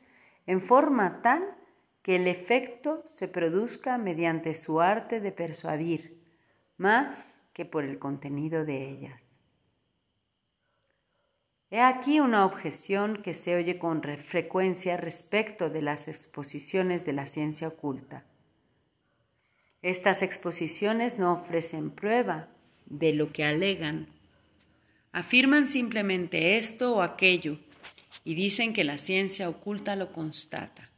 en 0.47 0.61
forma 0.61 1.23
tal 1.23 1.43
que 2.03 2.17
el 2.17 2.27
efecto 2.27 3.03
se 3.07 3.29
produzca 3.29 3.99
mediante 3.99 4.55
su 4.55 4.81
arte 4.81 5.21
de 5.21 5.33
persuadir, 5.33 6.21
más 6.77 7.35
que 7.53 7.65
por 7.65 7.85
el 7.85 7.99
contenido 7.99 8.65
de 8.65 8.91
ellas. 8.91 9.22
He 11.73 11.81
aquí 11.81 12.21
una 12.21 12.45
objeción 12.45 13.23
que 13.23 13.33
se 13.33 13.57
oye 13.57 13.79
con 13.79 14.03
frecuencia 14.03 14.99
respecto 14.99 15.71
de 15.71 15.81
las 15.81 16.07
exposiciones 16.07 17.07
de 17.07 17.15
la 17.15 17.27
ciencia 17.27 17.67
oculta. 17.67 18.27
Estas 19.81 20.21
exposiciones 20.21 21.19
no 21.19 21.33
ofrecen 21.33 21.91
prueba 21.91 22.49
de 22.85 23.15
lo 23.15 23.33
que 23.33 23.45
alegan. 23.45 24.07
Afirman 25.13 25.67
simplemente 25.67 26.59
esto 26.59 26.97
o 26.97 27.01
aquello 27.01 27.57
y 28.23 28.35
dicen 28.35 28.75
que 28.75 28.85
la 28.85 28.99
ciencia 28.99 29.49
oculta 29.49 29.97
lo 29.97 30.13
constata. 30.13 30.91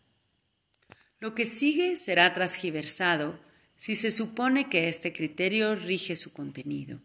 Lo 1.21 1.37
que 1.37 1.47
sigue 1.47 1.95
será 1.95 2.35
transgiversado 2.35 3.39
si 3.77 3.95
se 3.95 4.11
supone 4.11 4.69
que 4.69 4.89
este 4.89 5.13
criterio 5.13 5.77
rige 5.77 6.17
su 6.17 6.33
contenido. 6.33 6.99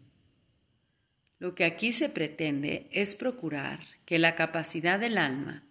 Lo 1.40 1.56
que 1.56 1.64
aquí 1.64 1.94
se 1.94 2.10
pretende 2.10 2.88
es 2.92 3.16
procurar 3.16 3.80
que 4.06 4.20
la 4.20 4.36
capacidad 4.36 5.00
del 5.00 5.18
alma, 5.18 5.64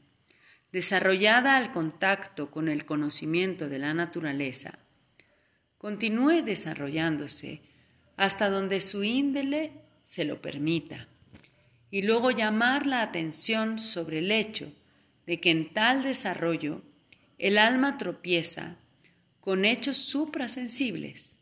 desarrollada 0.72 1.56
al 1.56 1.72
contacto 1.72 2.50
con 2.50 2.68
el 2.68 2.86
conocimiento 2.86 3.68
de 3.68 3.78
la 3.78 3.92
naturaleza, 3.92 4.78
continúe 5.76 6.42
desarrollándose 6.42 7.60
hasta 8.16 8.50
donde 8.50 8.80
su 8.80 9.04
índole 9.04 9.72
se 10.04 10.24
lo 10.24 10.40
permita, 10.40 11.06
y 11.90 12.02
luego 12.02 12.30
llamar 12.30 12.86
la 12.86 13.02
atención 13.02 13.78
sobre 13.78 14.18
el 14.18 14.30
hecho 14.30 14.72
de 15.26 15.38
que 15.40 15.50
en 15.50 15.72
tal 15.72 16.02
desarrollo 16.02 16.82
el 17.38 17.58
alma 17.58 17.98
tropieza 17.98 18.76
con 19.40 19.64
hechos 19.64 19.96
suprasensibles, 19.98 21.37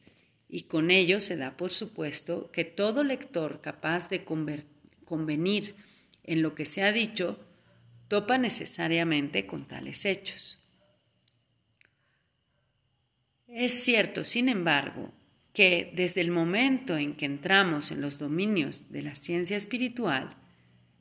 y 0.48 0.62
con 0.62 0.90
ello 0.90 1.20
se 1.20 1.36
da 1.36 1.56
por 1.56 1.70
supuesto 1.70 2.50
que 2.52 2.64
todo 2.64 3.04
lector 3.04 3.60
capaz 3.60 4.08
de 4.08 4.24
convenir 4.24 5.74
en 6.24 6.42
lo 6.42 6.54
que 6.54 6.64
se 6.64 6.82
ha 6.82 6.92
dicho 6.92 7.40
topa 8.08 8.38
necesariamente 8.38 9.46
con 9.46 9.66
tales 9.66 10.04
hechos. 10.04 10.62
Es 13.48 13.84
cierto, 13.84 14.24
sin 14.24 14.48
embargo, 14.48 15.12
que 15.52 15.92
desde 15.94 16.20
el 16.20 16.30
momento 16.30 16.96
en 16.98 17.16
que 17.16 17.24
entramos 17.24 17.90
en 17.90 18.00
los 18.00 18.18
dominios 18.18 18.92
de 18.92 19.02
la 19.02 19.14
ciencia 19.14 19.56
espiritual, 19.56 20.36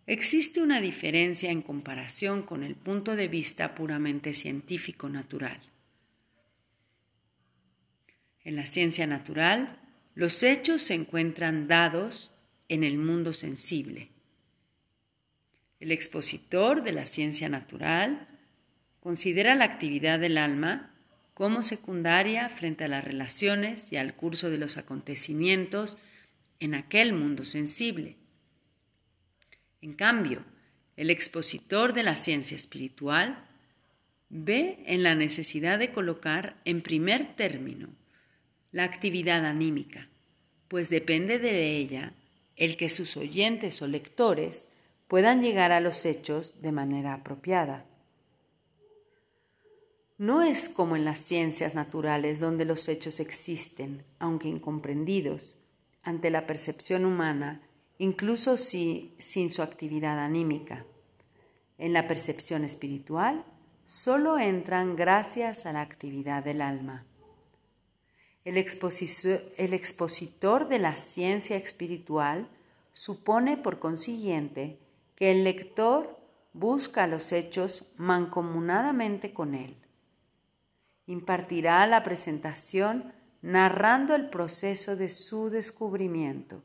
existe 0.08 0.62
una 0.62 0.80
diferencia 0.80 1.52
en 1.52 1.62
comparación 1.62 2.44
con 2.44 2.64
el 2.64 2.76
punto 2.76 3.16
de 3.16 3.28
vista 3.28 3.76
puramente 3.76 4.34
científico 4.34 5.10
natural. 5.10 5.60
En 8.46 8.56
la 8.56 8.68
ciencia 8.68 9.08
natural, 9.08 9.80
los 10.14 10.44
hechos 10.44 10.84
se 10.84 10.94
encuentran 10.94 11.68
dados 11.68 12.32
en 12.70 12.84
el 12.84 13.00
mundo 13.00 13.34
sensible. 13.34 14.10
El 15.80 15.92
expositor 15.92 16.84
de 16.84 16.92
la 16.92 17.06
ciencia 17.06 17.50
natural 17.50 18.28
considera 19.00 19.56
la 19.56 19.66
actividad 19.66 20.20
del 20.20 20.38
alma 20.38 20.94
como 21.34 21.64
secundaria 21.64 22.48
frente 22.50 22.84
a 22.86 22.88
las 22.88 23.04
relaciones 23.04 23.92
y 23.92 23.98
al 23.98 24.16
curso 24.16 24.52
de 24.52 24.60
los 24.60 24.78
acontecimientos 24.78 25.98
en 26.60 26.76
aquel 26.76 27.14
mundo 27.14 27.46
sensible. 27.46 28.16
En 29.82 29.94
cambio, 29.94 30.46
el 30.98 31.10
expositor 31.10 31.94
de 31.94 32.04
la 32.04 32.16
ciencia 32.16 32.56
espiritual 32.56 33.44
ve 34.30 34.84
en 34.86 35.02
la 35.02 35.16
necesidad 35.16 35.80
de 35.80 35.92
colocar 35.92 36.62
en 36.64 36.82
primer 36.82 37.36
término 37.36 37.90
la 38.76 38.84
actividad 38.84 39.46
anímica, 39.46 40.10
pues 40.68 40.90
depende 40.90 41.40
de 41.40 41.78
ella 41.78 42.12
el 42.58 42.76
que 42.76 42.90
sus 42.90 43.16
oyentes 43.16 43.82
o 43.82 43.88
lectores 43.88 44.68
puedan 45.08 45.42
llegar 45.42 45.72
a 45.72 45.80
los 45.80 46.06
hechos 46.06 46.62
de 46.62 46.74
manera 46.74 47.14
apropiada. 47.14 47.86
No 50.18 50.42
es 50.42 50.68
como 50.68 50.98
en 50.98 51.06
las 51.06 51.22
ciencias 51.22 51.74
naturales 51.74 52.42
donde 52.42 52.66
los 52.66 52.90
hechos 52.90 53.22
existen, 53.22 54.04
aunque 54.20 54.50
incomprendidos, 54.50 55.58
ante 56.04 56.30
la 56.30 56.46
percepción 56.46 57.06
humana, 57.06 57.62
incluso 57.98 58.58
si, 58.58 59.16
sin 59.20 59.50
su 59.50 59.62
actividad 59.62 60.20
anímica. 60.20 60.86
En 61.78 61.94
la 61.94 62.10
percepción 62.10 62.66
espiritual 62.66 63.46
solo 63.86 64.38
entran 64.38 64.98
gracias 64.98 65.66
a 65.66 65.72
la 65.72 65.80
actividad 65.80 66.44
del 66.44 66.60
alma. 66.60 67.06
El, 68.46 68.58
expositor 68.58 70.68
de 70.68 70.78
la 70.78 70.98
ciencia 70.98 71.58
espiritual 71.58 72.48
supone, 72.94 73.58
por 73.58 73.80
consiguiente, 73.80 74.78
que 75.16 75.32
el 75.32 75.44
lector 75.44 76.20
busca 76.54 77.08
los 77.08 77.32
hechos 77.32 77.92
mancomunadamente 77.98 79.34
con 79.34 79.56
él. 79.56 79.76
Impartirá 81.08 81.88
la 81.88 82.04
presentación 82.04 83.14
narrando 83.42 84.14
el 84.14 84.30
proceso 84.30 84.96
de 84.96 85.10
su 85.10 85.50
descubrimiento 85.50 86.62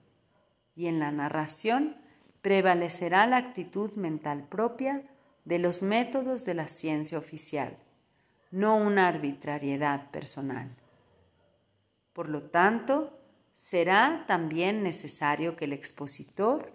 y 0.76 0.86
en 0.86 0.98
la 0.98 1.12
narración 1.12 1.96
prevalecerá 2.42 3.26
la 3.26 3.38
actitud 3.38 3.92
mental 3.92 4.46
propia 4.48 5.02
de 5.46 5.58
los 5.58 5.82
métodos 5.82 6.44
de 6.44 6.54
la 6.54 6.68
ciencia 6.68 7.16
oficial, 7.16 7.78
no 8.50 8.76
una 8.76 9.08
arbitrariedad 9.08 10.10
personal. 10.10 10.76
Por 12.20 12.28
lo 12.28 12.42
tanto, 12.42 13.18
será 13.54 14.26
también 14.28 14.82
necesario 14.82 15.56
que 15.56 15.64
el 15.64 15.72
expositor 15.72 16.70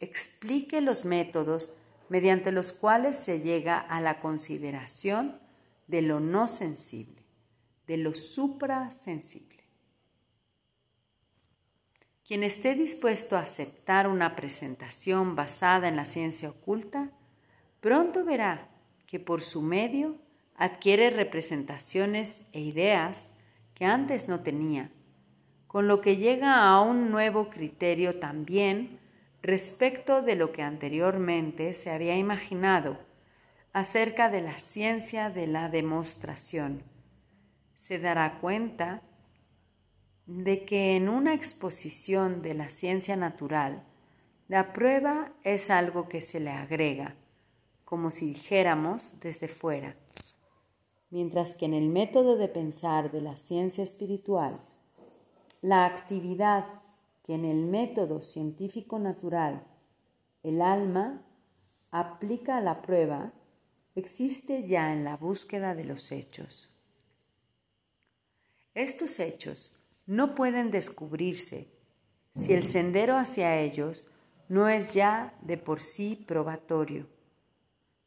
explique 0.00 0.82
los 0.82 1.06
métodos 1.06 1.72
mediante 2.10 2.52
los 2.52 2.74
cuales 2.74 3.16
se 3.16 3.40
llega 3.40 3.78
a 3.78 4.02
la 4.02 4.20
consideración 4.20 5.40
de 5.86 6.02
lo 6.02 6.20
no 6.20 6.46
sensible, 6.46 7.22
de 7.86 7.96
lo 7.96 8.14
suprasensible. 8.14 9.64
Quien 12.26 12.42
esté 12.42 12.74
dispuesto 12.74 13.38
a 13.38 13.44
aceptar 13.44 14.08
una 14.08 14.36
presentación 14.36 15.34
basada 15.36 15.88
en 15.88 15.96
la 15.96 16.04
ciencia 16.04 16.50
oculta, 16.50 17.08
pronto 17.80 18.26
verá 18.26 18.68
que 19.06 19.18
por 19.18 19.42
su 19.42 19.62
medio 19.62 20.18
adquiere 20.54 21.08
representaciones 21.08 22.44
e 22.52 22.60
ideas 22.60 23.30
que 23.82 23.86
antes 23.86 24.28
no 24.28 24.42
tenía, 24.44 24.92
con 25.66 25.88
lo 25.88 26.00
que 26.00 26.16
llega 26.16 26.68
a 26.68 26.80
un 26.80 27.10
nuevo 27.10 27.50
criterio 27.50 28.20
también 28.20 29.00
respecto 29.42 30.22
de 30.22 30.36
lo 30.36 30.52
que 30.52 30.62
anteriormente 30.62 31.74
se 31.74 31.90
había 31.90 32.16
imaginado 32.16 33.00
acerca 33.72 34.30
de 34.30 34.40
la 34.40 34.60
ciencia 34.60 35.30
de 35.30 35.48
la 35.48 35.68
demostración. 35.68 36.84
Se 37.74 37.98
dará 37.98 38.38
cuenta 38.38 39.02
de 40.26 40.64
que 40.64 40.94
en 40.94 41.08
una 41.08 41.34
exposición 41.34 42.40
de 42.40 42.54
la 42.54 42.70
ciencia 42.70 43.16
natural, 43.16 43.82
la 44.46 44.72
prueba 44.72 45.32
es 45.42 45.70
algo 45.70 46.08
que 46.08 46.20
se 46.20 46.38
le 46.38 46.50
agrega, 46.50 47.16
como 47.84 48.12
si 48.12 48.28
dijéramos 48.28 49.18
desde 49.18 49.48
fuera 49.48 49.96
mientras 51.12 51.54
que 51.54 51.66
en 51.66 51.74
el 51.74 51.88
método 51.90 52.36
de 52.38 52.48
pensar 52.48 53.12
de 53.12 53.20
la 53.20 53.36
ciencia 53.36 53.84
espiritual, 53.84 54.58
la 55.60 55.84
actividad 55.84 56.64
que 57.22 57.34
en 57.34 57.44
el 57.44 57.66
método 57.66 58.22
científico 58.22 58.98
natural 58.98 59.62
el 60.42 60.62
alma 60.62 61.22
aplica 61.90 62.56
a 62.56 62.60
la 62.62 62.80
prueba 62.80 63.32
existe 63.94 64.66
ya 64.66 64.90
en 64.90 65.04
la 65.04 65.18
búsqueda 65.18 65.74
de 65.74 65.84
los 65.84 66.10
hechos. 66.12 66.70
Estos 68.74 69.20
hechos 69.20 69.76
no 70.06 70.34
pueden 70.34 70.70
descubrirse 70.70 71.68
si 72.34 72.54
el 72.54 72.62
sendero 72.62 73.18
hacia 73.18 73.60
ellos 73.60 74.08
no 74.48 74.66
es 74.66 74.94
ya 74.94 75.34
de 75.42 75.58
por 75.58 75.80
sí 75.82 76.16
probatorio. 76.26 77.06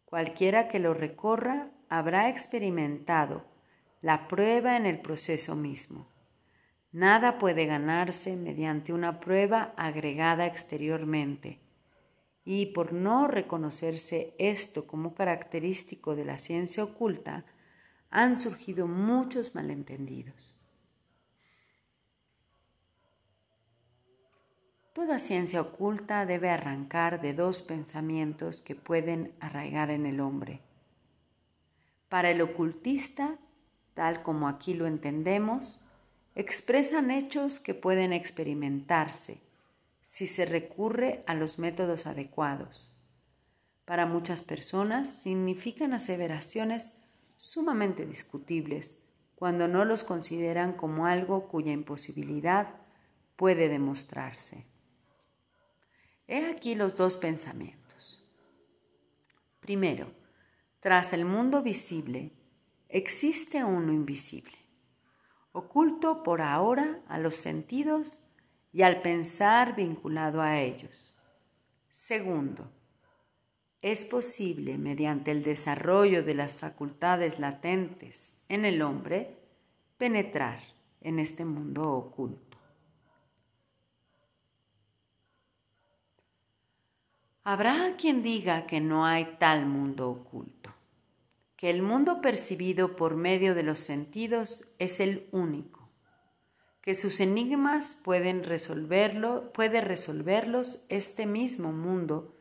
Cualquiera 0.06 0.68
que 0.70 0.80
lo 0.80 0.96
recorra 0.96 1.70
habrá 1.90 2.30
experimentado 2.30 3.46
la 4.02 4.28
prueba 4.28 4.78
en 4.78 4.86
el 4.86 5.00
proceso 5.00 5.56
mismo. 5.56 6.08
Nada 6.92 7.40
puede 7.40 7.66
ganarse 7.66 8.36
mediante 8.36 8.94
una 8.94 9.20
prueba 9.20 9.74
agregada 9.76 10.46
exteriormente. 10.46 11.60
Y 12.46 12.68
por 12.68 12.94
no 12.94 13.28
reconocerse 13.28 14.34
esto 14.38 14.88
como 14.88 15.16
característico 15.16 16.16
de 16.16 16.26
la 16.26 16.38
ciencia 16.38 16.84
oculta, 16.84 17.46
han 18.12 18.38
surgido 18.38 18.88
muchos 18.88 19.56
malentendidos. 19.56 20.56
Toda 24.94 25.20
ciencia 25.20 25.60
oculta 25.60 26.26
debe 26.26 26.50
arrancar 26.50 27.20
de 27.20 27.34
dos 27.34 27.62
pensamientos 27.62 28.62
que 28.62 28.76
pueden 28.76 29.34
arraigar 29.42 29.90
en 29.90 30.06
el 30.06 30.22
hombre. 30.22 30.62
Para 32.16 32.32
el 32.32 32.42
ocultista, 32.42 33.38
tal 33.94 34.24
como 34.24 34.48
aquí 34.48 34.74
lo 34.74 34.88
entendemos, 34.88 35.82
expresan 36.34 37.12
hechos 37.12 37.60
que 37.60 37.74
pueden 37.74 38.14
experimentarse 38.14 39.42
si 40.06 40.26
se 40.26 40.46
recurre 40.46 41.26
a 41.28 41.34
los 41.34 41.60
métodos 41.60 42.08
adecuados. 42.08 42.90
Para 43.84 44.06
muchas 44.06 44.44
personas 44.44 45.24
significan 45.24 45.92
aseveraciones 45.92 47.00
sumamente 47.38 48.06
discutibles 48.06 49.04
cuando 49.36 49.68
no 49.68 49.84
los 49.84 50.06
consideran 50.06 50.72
como 50.72 51.08
algo 51.08 51.50
cuya 51.50 51.74
imposibilidad 51.74 52.70
puede 53.36 53.68
demostrarse. 53.68 54.64
He 56.30 56.46
aquí 56.46 56.76
los 56.76 56.96
dos 56.96 57.18
pensamientos. 57.18 58.24
Primero, 59.60 60.24
tras 60.86 61.14
el 61.14 61.26
mundo 61.26 61.64
visible 61.64 62.32
existe 62.90 63.64
uno 63.64 63.92
invisible 63.92 64.54
oculto 65.52 66.22
por 66.22 66.44
ahora 66.44 67.02
a 67.08 67.18
los 67.18 67.34
sentidos 67.34 68.22
y 68.72 68.84
al 68.84 69.02
pensar 69.02 69.76
vinculado 69.76 70.44
a 70.44 70.60
ellos. 70.62 71.16
Segundo, 71.90 72.72
es 73.82 74.06
posible, 74.06 74.78
mediante 74.78 75.32
el 75.32 75.42
desarrollo 75.42 76.24
de 76.24 76.36
las 76.36 76.60
facultades 76.60 77.40
latentes 77.40 78.38
en 78.48 78.64
el 78.64 78.84
hombre, 78.84 79.40
penetrar 79.98 80.60
en 81.02 81.18
este 81.18 81.46
mundo 81.46 81.94
oculto. 81.94 82.60
Habrá 87.44 87.96
quien 87.98 88.22
diga 88.22 88.68
que 88.68 88.82
no 88.82 89.04
hay 89.04 89.38
tal 89.40 89.66
mundo 89.66 90.12
oculto 90.12 90.75
que 91.58 91.70
el 91.70 91.82
mundo 91.82 92.22
percibido 92.22 92.96
por 92.96 93.16
medio 93.16 93.56
de 93.56 93.64
los 93.64 93.80
sentidos 93.80 94.66
es 94.78 95.00
el 95.00 95.28
único, 95.32 95.90
que 96.82 96.96
sus 96.96 97.20
enigmas 97.20 98.02
pueden 98.04 98.44
resolverlo, 98.44 99.52
puede 99.54 99.82
resolverlos 99.82 100.84
este 100.90 101.26
mismo 101.26 101.72
mundo, 101.72 102.36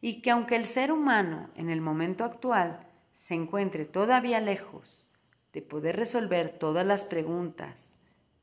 y 0.00 0.22
que 0.22 0.30
aunque 0.30 0.56
el 0.56 0.66
ser 0.66 0.92
humano 0.92 1.50
en 1.54 1.70
el 1.70 1.80
momento 1.80 2.24
actual 2.24 2.86
se 3.16 3.34
encuentre 3.34 3.84
todavía 3.84 4.40
lejos 4.40 5.06
de 5.52 5.62
poder 5.62 5.96
resolver 5.96 6.58
todas 6.58 6.86
las 6.86 7.04
preguntas 7.04 7.92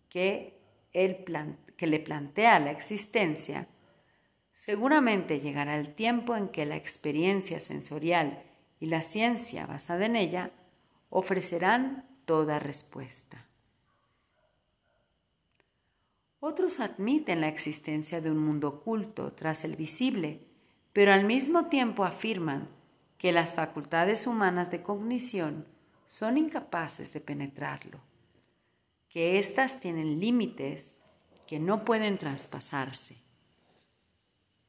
que, 0.10 0.60
él 0.94 1.26
que 1.78 1.88
le 1.88 2.00
plantea 2.00 2.60
la 2.60 2.72
existencia, 2.72 3.68
seguramente 4.56 5.40
llegará 5.40 5.78
el 5.78 5.94
tiempo 5.94 6.36
en 6.36 6.50
que 6.50 6.66
la 6.66 6.76
experiencia 6.76 7.60
sensorial 7.60 8.44
y 8.84 8.86
la 8.86 9.02
ciencia 9.02 9.66
basada 9.66 10.08
en 10.08 10.18
ella 10.18 10.52
ofrecerán 11.10 12.06
toda 12.26 12.60
respuesta. 12.60 13.46
Otros 16.42 16.82
admiten 16.82 17.40
la 17.40 17.48
existencia 17.48 18.20
de 18.20 18.30
un 18.30 18.40
mundo 18.40 18.68
oculto 18.68 19.32
tras 19.32 19.64
el 19.64 19.78
visible, 19.78 20.42
pero 20.92 21.14
al 21.14 21.24
mismo 21.24 21.68
tiempo 21.68 22.04
afirman 22.04 22.68
que 23.18 23.32
las 23.32 23.54
facultades 23.54 24.28
humanas 24.28 24.70
de 24.70 24.84
cognición 24.84 25.66
son 26.10 26.38
incapaces 26.38 27.14
de 27.14 27.22
penetrarlo, 27.22 28.02
que 29.08 29.40
éstas 29.40 29.80
tienen 29.80 30.20
límites 30.20 30.98
que 31.48 31.58
no 31.58 31.86
pueden 31.86 32.18
traspasarse, 32.18 33.16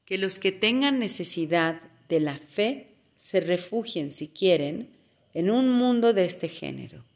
que 0.05 0.19
los 0.19 0.39
que 0.39 0.53
tengan 0.53 1.01
necesidad 1.01 1.81
de 2.09 2.21
la 2.21 2.39
fe 2.39 2.94
se 3.25 3.41
refugien, 3.41 4.11
si 4.11 4.29
quieren, 4.29 4.91
en 5.33 5.51
un 5.51 5.71
mundo 5.71 6.13
de 6.13 6.27
este 6.27 6.51
género. 6.51 7.07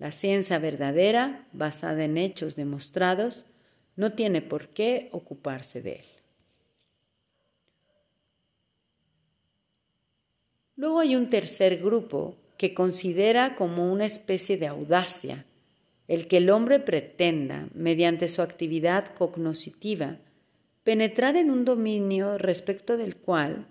La 0.00 0.10
ciencia 0.10 0.58
verdadera, 0.58 1.46
basada 1.52 2.04
en 2.04 2.18
hechos 2.18 2.56
demostrados, 2.56 3.46
no 3.94 4.14
tiene 4.14 4.42
por 4.42 4.70
qué 4.70 5.08
ocuparse 5.12 5.82
de 5.82 5.92
él. 5.92 6.04
Luego 10.74 10.98
hay 10.98 11.14
un 11.14 11.30
tercer 11.30 11.80
grupo 11.80 12.34
que 12.56 12.74
considera 12.74 13.54
como 13.54 13.92
una 13.92 14.06
especie 14.06 14.56
de 14.56 14.66
audacia 14.66 15.44
el 16.08 16.26
que 16.26 16.38
el 16.38 16.50
hombre 16.50 16.80
pretenda, 16.80 17.68
mediante 17.72 18.28
su 18.28 18.42
actividad 18.42 19.14
cognoscitiva, 19.14 20.16
penetrar 20.82 21.36
en 21.36 21.52
un 21.52 21.64
dominio 21.64 22.36
respecto 22.36 22.96
del 22.96 23.14
cual 23.14 23.68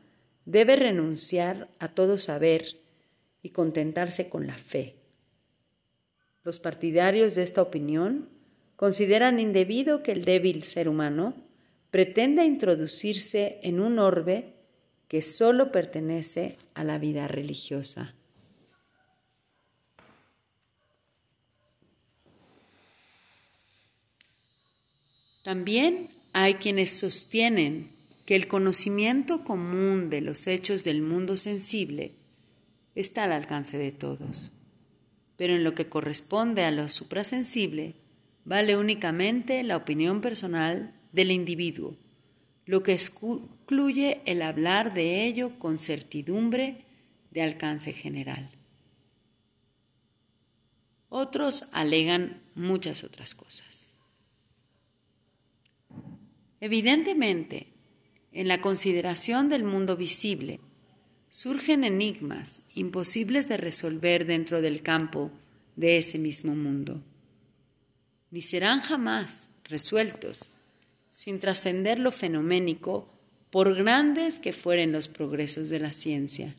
debe 0.50 0.76
renunciar 0.76 1.70
a 1.78 1.90
todo 1.90 2.18
saber 2.18 2.80
y 3.44 3.50
contentarse 3.50 4.30
con 4.30 4.48
la 4.48 4.56
fe. 4.56 4.96
Los 6.44 6.60
partidarios 6.60 7.36
de 7.36 7.44
esta 7.44 7.62
opinión 7.62 8.30
consideran 8.76 9.40
indebido 9.40 10.02
que 10.02 10.12
el 10.12 10.26
débil 10.26 10.64
ser 10.64 10.90
humano 10.90 11.36
pretenda 11.92 12.46
introducirse 12.46 13.60
en 13.62 13.80
un 13.80 14.00
orbe 14.00 14.56
que 15.08 15.22
sólo 15.22 15.72
pertenece 15.72 16.58
a 16.74 16.84
la 16.84 16.98
vida 16.98 17.28
religiosa. 17.28 18.16
También 25.44 26.10
hay 26.34 26.56
quienes 26.56 26.98
sostienen 26.98 27.99
que 28.30 28.36
el 28.36 28.48
conocimiento 28.48 29.44
común 29.44 30.12
de 30.12 30.22
los 30.22 30.46
hechos 30.46 30.84
del 30.84 31.02
mundo 31.02 31.36
sensible 31.36 32.14
está 32.94 33.24
al 33.24 33.32
alcance 33.32 33.80
de 33.80 33.92
todos, 33.92 34.52
pero 35.36 35.56
en 35.56 35.64
lo 35.64 35.74
que 35.74 35.90
corresponde 35.90 36.64
a 36.64 36.70
lo 36.70 36.90
suprasensible 36.90 37.96
vale 38.46 38.78
únicamente 38.78 39.64
la 39.64 39.78
opinión 39.78 40.22
personal 40.22 40.94
del 41.12 41.32
individuo, 41.32 41.98
lo 42.68 42.84
que 42.84 42.94
excluye 42.94 44.22
el 44.26 44.44
hablar 44.44 44.94
de 44.94 45.26
ello 45.26 45.58
con 45.58 45.80
certidumbre 45.80 46.86
de 47.32 47.42
alcance 47.42 47.94
general. 47.94 48.52
Otros 51.10 51.68
alegan 51.72 52.44
muchas 52.54 53.04
otras 53.04 53.34
cosas. 53.34 53.96
Evidentemente, 56.62 57.79
en 58.32 58.48
la 58.48 58.62
consideración 58.62 59.50
del 59.50 59.64
mundo 59.64 59.98
visible, 59.98 60.60
surgen 61.30 61.84
enigmas 61.84 62.64
imposibles 62.74 63.48
de 63.48 63.58
resolver 63.58 64.26
dentro 64.26 64.62
del 64.62 64.82
campo 64.82 65.32
de 65.76 65.98
ese 65.98 66.18
mismo 66.18 66.56
mundo. 66.56 67.02
Ni 68.32 68.42
serán 68.42 68.82
jamás 68.82 69.50
resueltos 69.64 70.50
sin 71.12 71.40
trascender 71.40 72.00
lo 72.00 72.12
fenoménico 72.12 73.08
por 73.50 73.76
grandes 73.76 74.40
que 74.40 74.54
fueren 74.54 74.92
los 74.92 75.08
progresos 75.08 75.70
de 75.70 75.80
la 75.80 75.92
ciencia, 75.92 76.56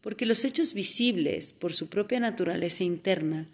porque 0.00 0.26
los 0.26 0.44
hechos 0.44 0.72
visibles, 0.74 1.52
por 1.52 1.74
su 1.74 1.88
propia 1.88 2.20
naturaleza 2.20 2.84
interna, 2.84 3.48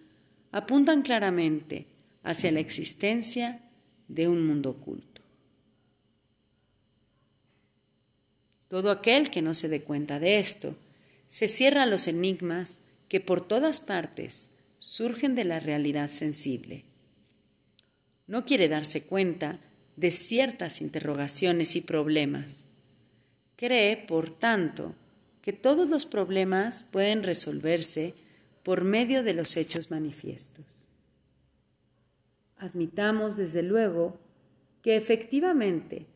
apuntan 0.53 1.03
claramente 1.03 1.87
hacia 2.23 2.53
la 2.53 2.61
existencia 2.61 3.61
de 4.09 4.29
un 4.29 4.47
mundo 4.47 4.70
oculto. 4.70 5.13
Todo 8.68 8.90
aquel 8.90 9.31
que 9.31 9.42
no 9.42 9.55
se 9.55 9.68
dé 9.68 9.83
cuenta 9.83 10.18
de 10.18 10.38
esto 10.38 10.77
se 11.29 11.48
cierra 11.48 11.83
a 11.83 11.87
los 11.87 12.09
enigmas 12.09 12.81
que 13.09 13.20
por 13.20 13.46
todas 13.46 13.81
partes 13.81 14.48
surgen 14.79 15.35
de 15.35 15.44
la 15.44 15.61
realidad 15.61 16.11
sensible. 16.11 16.85
No 18.27 18.44
quiere 18.44 18.68
darse 18.68 19.05
cuenta 19.05 19.61
de 19.96 20.11
ciertas 20.11 20.81
interrogaciones 20.81 21.77
y 21.77 21.81
problemas. 21.81 22.64
Cree, 23.57 23.96
por 23.96 24.31
tanto, 24.31 24.94
que 25.42 25.53
todos 25.53 25.90
los 25.90 26.07
problemas 26.07 26.85
pueden 26.85 27.22
resolverse 27.22 28.14
por 28.62 28.83
medio 28.83 29.22
de 29.22 29.35
los 29.35 29.57
hechos 29.57 29.90
manifiestos. 29.90 30.64
Admitamos, 32.57 33.37
desde 33.37 33.62
luego, 33.62 34.18
que 34.83 34.96
efectivamente 34.96 36.07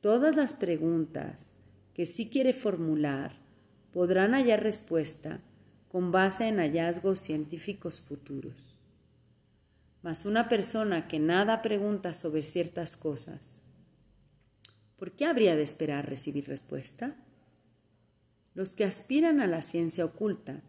todas 0.00 0.36
las 0.36 0.52
preguntas 0.52 1.52
que 1.98 2.06
sí 2.06 2.30
quiere 2.30 2.52
formular 2.52 3.40
podrán 3.92 4.32
hallar 4.32 4.62
respuesta 4.62 5.40
con 5.88 6.12
base 6.12 6.46
en 6.46 6.58
hallazgos 6.58 7.18
científicos 7.18 8.00
futuros. 8.00 8.76
Mas 10.00 10.24
una 10.24 10.48
persona 10.48 11.08
que 11.08 11.18
nada 11.18 11.60
pregunta 11.60 12.14
sobre 12.14 12.44
ciertas 12.44 12.96
cosas, 12.96 13.60
¿por 14.96 15.10
qué 15.10 15.24
habría 15.24 15.56
de 15.56 15.64
esperar 15.64 16.08
recibir 16.08 16.46
respuesta? 16.46 17.16
Los 18.54 18.76
que 18.76 18.84
aspiran 18.84 19.40
a 19.40 19.48
la 19.48 19.62
ciencia 19.62 20.04
oculta 20.04 20.62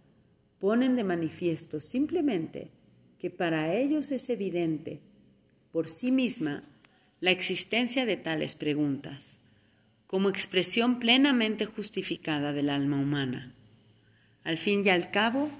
ponen 0.57 0.95
de 0.95 1.03
manifiesto 1.03 1.79
simplemente 1.79 2.71
que 3.19 3.29
para 3.29 3.75
ellos 3.75 4.09
es 4.09 4.31
evidente 4.31 4.99
por 5.71 5.89
sí 5.89 6.11
misma 6.11 6.63
la 7.19 7.29
existencia 7.29 8.07
de 8.07 8.17
tales 8.17 8.55
preguntas, 8.55 9.37
como 10.09 10.27
expresión 10.29 10.97
plenamente 10.97 11.65
justificada 11.65 12.51
del 12.51 12.71
alma 12.71 12.99
humana. 12.99 13.53
Al 14.43 14.57
fin 14.57 14.81
y 14.83 14.89
al 14.89 15.11
cabo, 15.11 15.51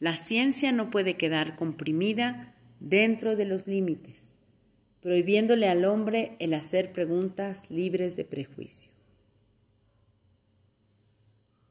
la 0.00 0.16
ciencia 0.16 0.72
no 0.72 0.88
puede 0.88 1.18
quedar 1.18 1.56
comprimida 1.56 2.54
dentro 2.80 3.36
de 3.36 3.44
los 3.44 3.66
límites, 3.66 4.32
prohibiéndole 5.02 5.68
al 5.68 5.84
hombre 5.84 6.36
el 6.38 6.54
hacer 6.54 6.90
preguntas 6.92 7.70
libres 7.70 8.16
de 8.16 8.24
prejuicio. 8.24 8.90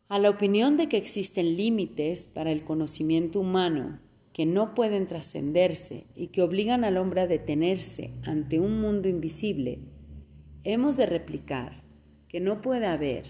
A 0.08 0.19
la 0.19 0.30
opinión 0.30 0.78
de 0.78 0.89
que 0.89 0.97
existen 0.97 1.58
límites 1.58 2.28
para 2.28 2.52
el 2.52 2.63
conocimiento 2.63 3.39
humano 3.39 4.00
que 4.32 4.45
no 4.45 4.76
pueden 4.76 5.08
trascenderse 5.08 6.06
y 6.15 6.28
que 6.28 6.43
obligan 6.43 6.84
al 6.84 6.97
hombre 6.97 7.21
a 7.21 7.28
detenerse 7.28 8.12
ante 8.21 8.60
un 8.60 8.80
mundo 8.80 9.10
invisible, 9.10 9.80
hemos 10.63 10.97
de 10.97 11.08
replicar 11.08 11.87
que 12.38 12.41
no 12.41 12.62
puede 12.62 12.86
haber 12.86 13.26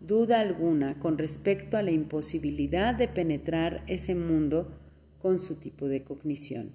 duda 0.00 0.40
alguna 0.40 0.98
con 0.98 1.16
respecto 1.16 1.76
a 1.76 1.82
la 1.82 1.92
imposibilidad 1.92 2.92
de 2.92 3.06
penetrar 3.06 3.84
ese 3.86 4.16
mundo 4.16 4.76
con 5.22 5.38
su 5.38 5.60
tipo 5.60 5.86
de 5.86 6.02
cognición. 6.02 6.72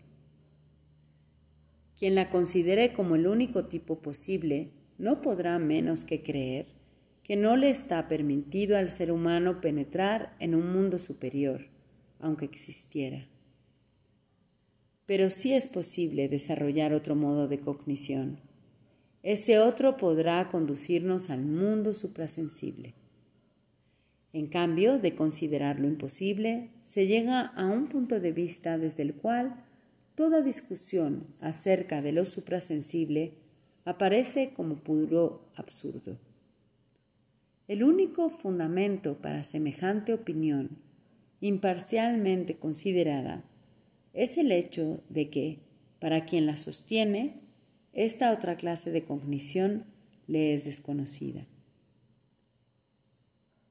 Quien 1.97 2.15
la 2.15 2.29
considere 2.29 2.93
como 2.93 3.15
el 3.15 3.27
único 3.27 3.65
tipo 3.65 3.99
posible 3.99 4.69
no 4.97 5.21
podrá 5.21 5.59
menos 5.59 6.05
que 6.05 6.23
creer 6.23 6.67
que 7.21 7.35
no 7.35 7.57
le 7.57 7.69
está 7.69 8.07
permitido 8.07 8.77
al 8.77 8.89
ser 8.89 9.11
humano 9.11 9.59
penetrar 9.59 10.37
en 10.39 10.55
un 10.55 10.71
mundo 10.71 10.97
superior, 10.99 11.65
aunque 12.21 12.45
existiera. 12.45 13.27
Pero 15.05 15.29
sí 15.29 15.53
es 15.53 15.67
posible 15.67 16.29
desarrollar 16.29 16.93
otro 16.93 17.17
modo 17.17 17.49
de 17.49 17.59
cognición. 17.59 18.39
Ese 19.23 19.57
otro 19.59 19.95
podrá 19.95 20.49
conducirnos 20.49 21.29
al 21.29 21.43
mundo 21.43 21.93
suprasensible. 21.93 22.93
En 24.33 24.47
cambio, 24.47 24.99
de 24.99 25.15
considerar 25.15 25.79
lo 25.79 25.87
imposible, 25.87 26.69
se 26.83 27.07
llega 27.07 27.41
a 27.41 27.67
un 27.67 27.87
punto 27.87 28.19
de 28.19 28.33
vista 28.33 28.77
desde 28.77 29.03
el 29.03 29.13
cual 29.13 29.55
toda 30.15 30.41
discusión 30.41 31.27
acerca 31.39 32.01
de 32.01 32.11
lo 32.11 32.25
suprasensible 32.25 33.33
aparece 33.85 34.51
como 34.53 34.75
puro 34.75 35.47
absurdo. 35.55 36.17
El 37.69 37.83
único 37.83 38.29
fundamento 38.29 39.15
para 39.19 39.43
semejante 39.43 40.13
opinión, 40.13 40.77
imparcialmente 41.39 42.55
considerada, 42.55 43.43
es 44.13 44.37
el 44.37 44.51
hecho 44.51 44.99
de 45.09 45.29
que, 45.29 45.59
para 45.99 46.25
quien 46.25 46.45
la 46.45 46.57
sostiene, 46.57 47.42
esta 47.93 48.31
otra 48.31 48.57
clase 48.57 48.91
de 48.91 49.05
cognición 49.05 49.85
le 50.27 50.53
es 50.53 50.65
desconocida. 50.65 51.45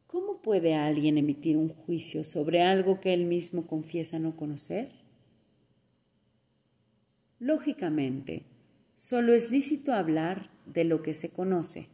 ¿Cómo 0.06 0.40
puede 0.42 0.74
alguien 0.74 1.18
emitir 1.18 1.56
un 1.56 1.70
juicio 1.70 2.22
sobre 2.22 2.62
algo 2.62 3.00
que 3.00 3.14
él 3.14 3.24
mismo 3.24 3.66
confiesa 3.66 4.18
no 4.18 4.36
conocer? 4.36 4.90
Lógicamente, 7.40 8.44
solo 8.94 9.32
es 9.32 9.50
lícito 9.50 9.92
hablar 9.92 10.50
de 10.66 10.84
lo 10.84 11.02
que 11.02 11.14
se 11.14 11.30
conoce 11.32 11.88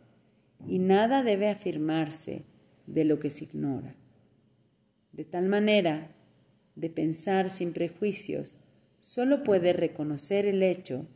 y 0.66 0.78
nada 0.78 1.22
debe 1.22 1.48
afirmarse 1.48 2.42
de 2.86 3.04
lo 3.04 3.18
que 3.18 3.30
se 3.30 3.44
ignora. 3.44 3.94
De 5.12 5.24
tal 5.24 5.46
manera, 5.46 6.14
de 6.74 6.90
pensar 6.90 7.48
sin 7.48 7.72
prejuicios, 7.72 8.58
solo 9.00 9.42
puede 9.42 9.72
reconocer 9.72 10.44
el 10.44 10.62
hecho 10.62 11.06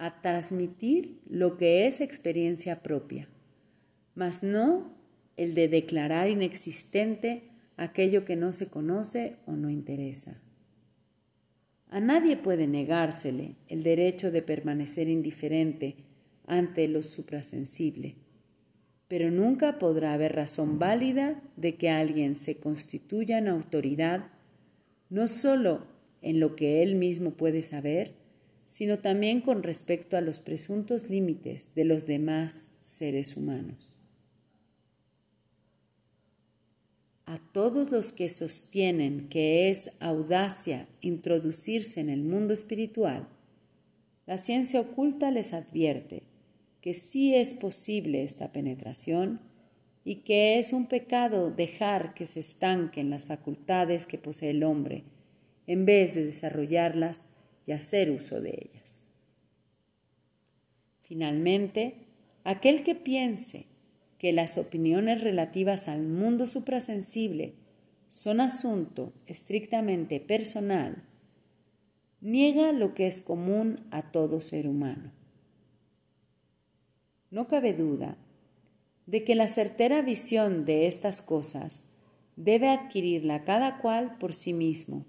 a 0.00 0.22
transmitir 0.22 1.20
lo 1.28 1.58
que 1.58 1.86
es 1.86 2.00
experiencia 2.00 2.82
propia, 2.82 3.28
mas 4.14 4.42
no 4.42 4.94
el 5.36 5.54
de 5.54 5.68
declarar 5.68 6.30
inexistente 6.30 7.42
aquello 7.76 8.24
que 8.24 8.34
no 8.34 8.52
se 8.52 8.70
conoce 8.70 9.36
o 9.44 9.52
no 9.52 9.68
interesa. 9.68 10.40
A 11.90 12.00
nadie 12.00 12.38
puede 12.38 12.66
negársele 12.66 13.56
el 13.68 13.82
derecho 13.82 14.30
de 14.30 14.40
permanecer 14.40 15.06
indiferente 15.06 15.96
ante 16.46 16.88
lo 16.88 17.02
suprasensible, 17.02 18.16
pero 19.06 19.30
nunca 19.30 19.78
podrá 19.78 20.14
haber 20.14 20.34
razón 20.34 20.78
válida 20.78 21.42
de 21.56 21.74
que 21.74 21.90
alguien 21.90 22.36
se 22.36 22.58
constituya 22.58 23.36
en 23.36 23.48
autoridad 23.48 24.28
no 25.10 25.28
sólo 25.28 25.84
en 26.22 26.40
lo 26.40 26.56
que 26.56 26.82
él 26.82 26.94
mismo 26.94 27.32
puede 27.32 27.62
saber, 27.62 28.19
sino 28.70 29.00
también 29.00 29.40
con 29.40 29.64
respecto 29.64 30.16
a 30.16 30.20
los 30.20 30.38
presuntos 30.38 31.10
límites 31.10 31.74
de 31.74 31.84
los 31.84 32.06
demás 32.06 32.70
seres 32.82 33.36
humanos. 33.36 33.96
A 37.26 37.40
todos 37.52 37.90
los 37.90 38.12
que 38.12 38.28
sostienen 38.28 39.28
que 39.28 39.70
es 39.70 39.96
audacia 39.98 40.86
introducirse 41.00 42.00
en 42.00 42.10
el 42.10 42.22
mundo 42.22 42.54
espiritual, 42.54 43.26
la 44.24 44.38
ciencia 44.38 44.80
oculta 44.80 45.32
les 45.32 45.52
advierte 45.52 46.22
que 46.80 46.94
sí 46.94 47.34
es 47.34 47.54
posible 47.54 48.22
esta 48.22 48.52
penetración 48.52 49.40
y 50.04 50.22
que 50.22 50.60
es 50.60 50.72
un 50.72 50.86
pecado 50.86 51.50
dejar 51.50 52.14
que 52.14 52.28
se 52.28 52.38
estanquen 52.38 53.10
las 53.10 53.26
facultades 53.26 54.06
que 54.06 54.16
posee 54.16 54.50
el 54.50 54.62
hombre 54.62 55.02
en 55.66 55.86
vez 55.86 56.14
de 56.14 56.24
desarrollarlas 56.24 57.26
hacer 57.72 58.10
uso 58.10 58.40
de 58.40 58.50
ellas. 58.50 59.02
Finalmente, 61.02 62.06
aquel 62.44 62.84
que 62.84 62.94
piense 62.94 63.66
que 64.18 64.32
las 64.32 64.58
opiniones 64.58 65.20
relativas 65.20 65.88
al 65.88 66.02
mundo 66.02 66.46
suprasensible 66.46 67.54
son 68.08 68.40
asunto 68.40 69.12
estrictamente 69.26 70.20
personal, 70.20 71.04
niega 72.20 72.72
lo 72.72 72.94
que 72.94 73.06
es 73.06 73.20
común 73.20 73.86
a 73.90 74.10
todo 74.12 74.40
ser 74.40 74.66
humano 74.66 75.12
no 77.30 77.46
cabe 77.46 77.72
duda 77.74 78.16
de 79.06 79.24
que 79.24 79.34
la 79.34 79.48
certera 79.48 80.02
visión 80.02 80.64
de 80.64 80.86
estas 80.86 81.22
cosas 81.22 81.84
debe 82.36 82.68
adquirirla 82.68 83.44
cada 83.44 83.78
cual 83.78 84.18
por 84.18 84.34
sí 84.34 84.52
mismo, 84.52 85.06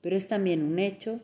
pero 0.00 0.16
es 0.16 0.28
también 0.28 0.62
un 0.62 0.78
hecho 0.78 1.20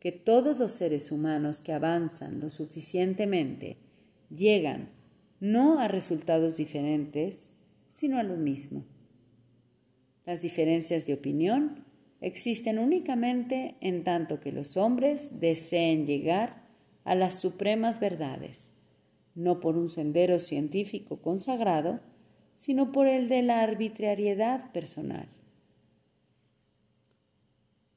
que 0.00 0.12
todos 0.12 0.58
los 0.58 0.72
seres 0.72 1.10
humanos 1.10 1.60
que 1.60 1.72
avanzan 1.72 2.40
lo 2.40 2.50
suficientemente 2.50 3.78
llegan 4.34 4.90
no 5.40 5.78
a 5.78 5.88
resultados 5.88 6.56
diferentes, 6.56 7.50
sino 7.90 8.18
a 8.18 8.22
lo 8.22 8.36
mismo. 8.36 8.84
Las 10.26 10.42
diferencias 10.42 11.06
de 11.06 11.14
opinión 11.14 11.84
existen 12.20 12.78
únicamente 12.78 13.76
en 13.80 14.04
tanto 14.04 14.40
que 14.40 14.52
los 14.52 14.76
hombres 14.76 15.40
deseen 15.40 16.06
llegar 16.06 16.62
a 17.04 17.14
las 17.14 17.40
supremas 17.40 18.00
verdades 18.00 18.72
no 19.38 19.60
por 19.60 19.76
un 19.76 19.88
sendero 19.88 20.40
científico 20.40 21.22
consagrado, 21.22 22.00
sino 22.56 22.90
por 22.90 23.06
el 23.06 23.28
de 23.28 23.42
la 23.42 23.60
arbitrariedad 23.60 24.72
personal. 24.72 25.28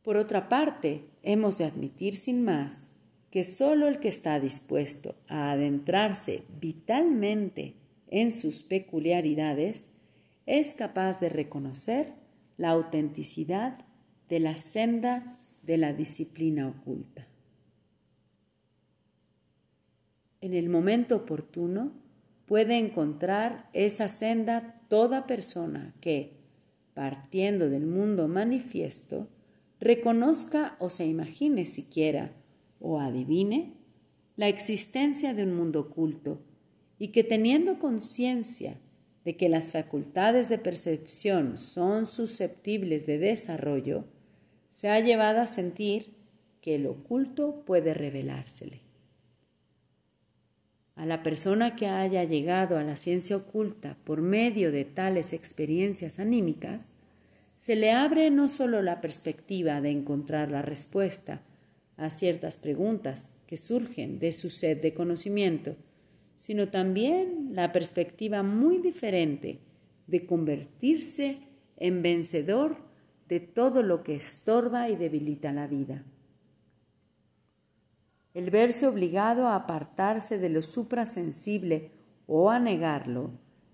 Por 0.04 0.18
otra 0.18 0.50
parte, 0.50 1.06
hemos 1.24 1.58
de 1.58 1.66
admitir 1.66 2.16
sin 2.16 2.44
más 2.44 2.92
que 3.30 3.44
sólo 3.44 3.88
el 3.88 4.00
que 4.00 4.10
está 4.10 4.40
dispuesto 4.40 5.16
a 5.28 5.52
adentrarse 5.52 6.44
vitalmente 6.60 7.76
en 8.10 8.34
sus 8.34 8.64
peculiaridades 8.64 9.92
es 10.46 10.76
capaz 10.76 11.20
de 11.20 11.30
reconocer 11.30 12.14
la 12.58 12.70
autenticidad 12.72 13.86
de 14.28 14.40
la 14.40 14.58
senda 14.58 15.38
de 15.64 15.78
la 15.78 15.94
disciplina 15.94 16.68
oculta. 16.68 17.28
en 20.42 20.56
el 20.56 20.70
momento 20.70 21.16
oportuno, 21.16 21.92
puede 22.48 22.78
encontrar 22.78 23.70
esa 23.74 24.10
senda 24.10 24.82
toda 24.90 25.28
persona 25.28 25.94
que, 26.02 26.34
partiendo 26.94 27.70
del 27.70 27.86
mundo 27.86 28.28
manifiesto, 28.28 29.28
reconozca 29.82 30.76
o 30.80 30.90
se 30.90 31.06
imagine 31.08 31.66
siquiera 31.66 32.32
o 32.80 33.00
adivine 33.00 33.74
la 34.38 34.48
existencia 34.48 35.34
de 35.34 35.44
un 35.44 35.56
mundo 35.56 35.82
oculto 35.82 36.40
y 37.00 37.10
que 37.10 37.24
teniendo 37.24 37.80
conciencia 37.80 38.78
de 39.26 39.36
que 39.36 39.50
las 39.50 39.72
facultades 39.72 40.50
de 40.50 40.60
percepción 40.60 41.58
son 41.58 42.06
susceptibles 42.06 43.06
de 43.06 43.18
desarrollo, 43.18 44.06
se 44.72 44.90
ha 44.90 45.00
llevado 45.00 45.42
a 45.42 45.48
sentir 45.48 46.14
que 46.62 46.76
el 46.76 46.86
oculto 46.86 47.64
puede 47.66 47.94
revelársele. 47.94 48.82
A 50.96 51.06
la 51.06 51.24
persona 51.24 51.76
que 51.76 51.88
haya 51.88 52.24
llegado 52.24 52.78
a 52.78 52.84
la 52.84 52.96
ciencia 52.96 53.36
oculta 53.36 53.98
por 54.04 54.22
medio 54.22 54.72
de 54.72 54.86
tales 54.86 55.34
experiencias 55.34 56.20
anímicas, 56.20 56.94
se 57.62 57.76
le 57.76 57.92
abre 57.92 58.32
no 58.32 58.48
sólo 58.48 58.82
la 58.82 59.02
perspectiva 59.02 59.82
de 59.82 59.92
encontrar 59.92 60.50
la 60.50 60.64
respuesta 60.64 61.44
a 61.96 62.10
ciertas 62.10 62.58
preguntas 62.58 63.36
que 63.46 63.56
surgen 63.56 64.18
de 64.18 64.34
su 64.34 64.50
sed 64.50 64.82
de 64.82 64.96
conocimiento, 64.96 65.76
sino 66.38 66.70
también 66.70 67.50
la 67.52 67.72
perspectiva 67.72 68.42
muy 68.42 68.80
diferente 68.80 69.60
de 70.08 70.26
convertirse 70.26 71.44
en 71.78 72.02
vencedor 72.02 72.78
de 73.30 73.40
todo 73.40 73.84
lo 73.84 74.02
que 74.02 74.16
estorba 74.16 74.90
y 74.90 74.96
debilita 74.96 75.52
la 75.52 75.68
vida. 75.68 76.04
El 78.34 78.50
verse 78.50 78.88
obligado 78.88 79.46
a 79.46 79.56
apartarse 79.56 80.40
de 80.40 80.50
lo 80.50 80.64
suprasensible 80.64 81.92
o 82.26 82.50
a 82.50 82.58
negarlo 82.58 83.30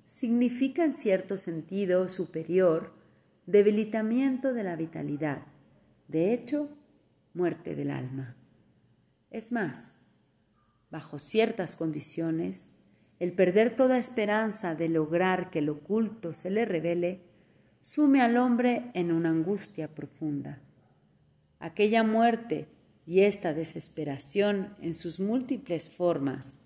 significa 0.08 0.84
en 0.84 0.92
cierto 0.92 1.38
sentido 1.38 2.10
superior 2.10 2.97
debilitamiento 3.48 4.54
de 4.54 4.64
la 4.64 4.76
vitalidad, 4.76 5.42
de 6.10 6.34
hecho, 6.34 6.70
muerte 7.34 7.76
del 7.76 7.92
alma. 7.92 8.36
Es 9.32 9.54
más, 9.54 10.02
bajo 10.92 11.18
ciertas 11.18 11.78
condiciones, 11.78 12.70
el 13.20 13.34
perder 13.34 13.76
toda 13.76 13.98
esperanza 13.98 14.76
de 14.76 14.90
lograr 14.90 15.50
que 15.50 15.62
lo 15.62 15.74
oculto 15.74 16.34
se 16.34 16.50
le 16.50 16.66
revele, 16.66 17.22
sume 17.82 18.22
al 18.22 18.38
hombre 18.38 18.92
en 18.94 19.14
una 19.14 19.30
angustia 19.30 19.96
profunda. 19.96 20.62
Aquella 21.60 22.04
muerte 22.04 22.68
y 23.06 23.22
esta 23.22 23.54
desesperación 23.54 24.76
en 24.82 24.94
sus 24.94 25.22
múltiples 25.22 25.90
formas 25.90 26.58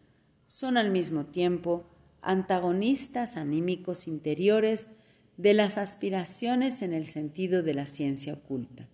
son 0.48 0.78
al 0.78 0.90
mismo 0.90 1.28
tiempo 1.28 1.86
antagonistas 2.22 3.38
anímicos 3.38 4.08
interiores 4.08 4.90
de 5.38 5.54
las 5.54 5.78
aspiraciones 5.78 6.82
en 6.82 6.94
el 6.94 7.08
sentido 7.08 7.64
de 7.64 7.74
la 7.74 7.86
ciencia 7.86 8.34
oculta. 8.34 8.88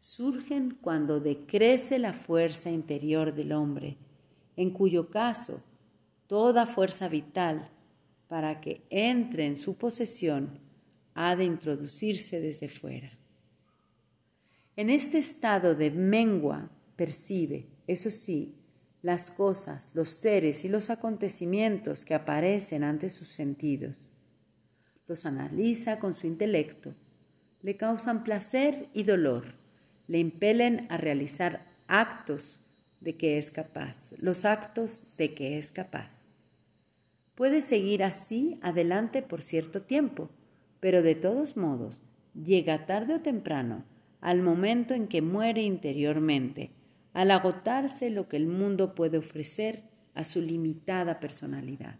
Surgen 0.00 0.78
cuando 0.80 1.20
decrece 1.20 1.98
la 1.98 2.14
fuerza 2.14 2.70
interior 2.70 3.34
del 3.34 3.52
hombre, 3.52 3.96
en 4.56 4.70
cuyo 4.70 5.10
caso 5.10 5.62
toda 6.26 6.66
fuerza 6.66 7.08
vital 7.08 7.68
para 8.28 8.60
que 8.60 8.82
entre 8.90 9.46
en 9.46 9.58
su 9.58 9.74
posesión 9.74 10.60
ha 11.14 11.34
de 11.34 11.44
introducirse 11.44 12.40
desde 12.40 12.68
fuera. 12.68 13.12
En 14.76 14.90
este 14.90 15.18
estado 15.18 15.74
de 15.74 15.90
mengua 15.90 16.70
percibe, 16.94 17.66
eso 17.86 18.10
sí, 18.10 18.54
las 19.02 19.30
cosas, 19.30 19.90
los 19.94 20.10
seres 20.10 20.64
y 20.64 20.68
los 20.68 20.90
acontecimientos 20.90 22.04
que 22.04 22.14
aparecen 22.14 22.84
ante 22.84 23.08
sus 23.08 23.28
sentidos. 23.28 24.07
Los 25.08 25.26
analiza 25.26 25.98
con 25.98 26.14
su 26.14 26.26
intelecto, 26.26 26.94
le 27.62 27.76
causan 27.76 28.24
placer 28.24 28.88
y 28.92 29.04
dolor, 29.04 29.54
le 30.06 30.18
impelen 30.18 30.86
a 30.90 30.98
realizar 30.98 31.66
actos 31.86 32.60
de 33.00 33.16
que 33.16 33.38
es 33.38 33.50
capaz, 33.50 34.12
los 34.18 34.44
actos 34.44 35.04
de 35.16 35.34
que 35.34 35.58
es 35.58 35.72
capaz. 35.72 36.26
Puede 37.34 37.62
seguir 37.62 38.04
así 38.04 38.58
adelante 38.62 39.22
por 39.22 39.42
cierto 39.42 39.82
tiempo, 39.82 40.28
pero 40.78 41.02
de 41.02 41.14
todos 41.14 41.56
modos, 41.56 42.02
llega 42.34 42.84
tarde 42.84 43.14
o 43.14 43.20
temprano 43.20 43.84
al 44.20 44.42
momento 44.42 44.94
en 44.94 45.08
que 45.08 45.22
muere 45.22 45.62
interiormente, 45.62 46.70
al 47.14 47.30
agotarse 47.30 48.10
lo 48.10 48.28
que 48.28 48.36
el 48.36 48.46
mundo 48.46 48.94
puede 48.94 49.18
ofrecer 49.18 49.84
a 50.14 50.24
su 50.24 50.42
limitada 50.42 51.18
personalidad. 51.20 51.96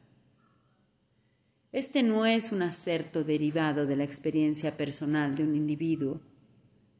Este 1.73 2.03
no 2.03 2.27
es 2.27 2.53
un 2.53 2.63
acerto 2.63 3.25
derivado 3.25 3.87
de 3.87 3.97
la 3.97 4.05
experiencia 4.05 4.77
personal 4.77 5.35
de 5.35 5.45
un 5.45 5.55
individuo, 5.55 6.21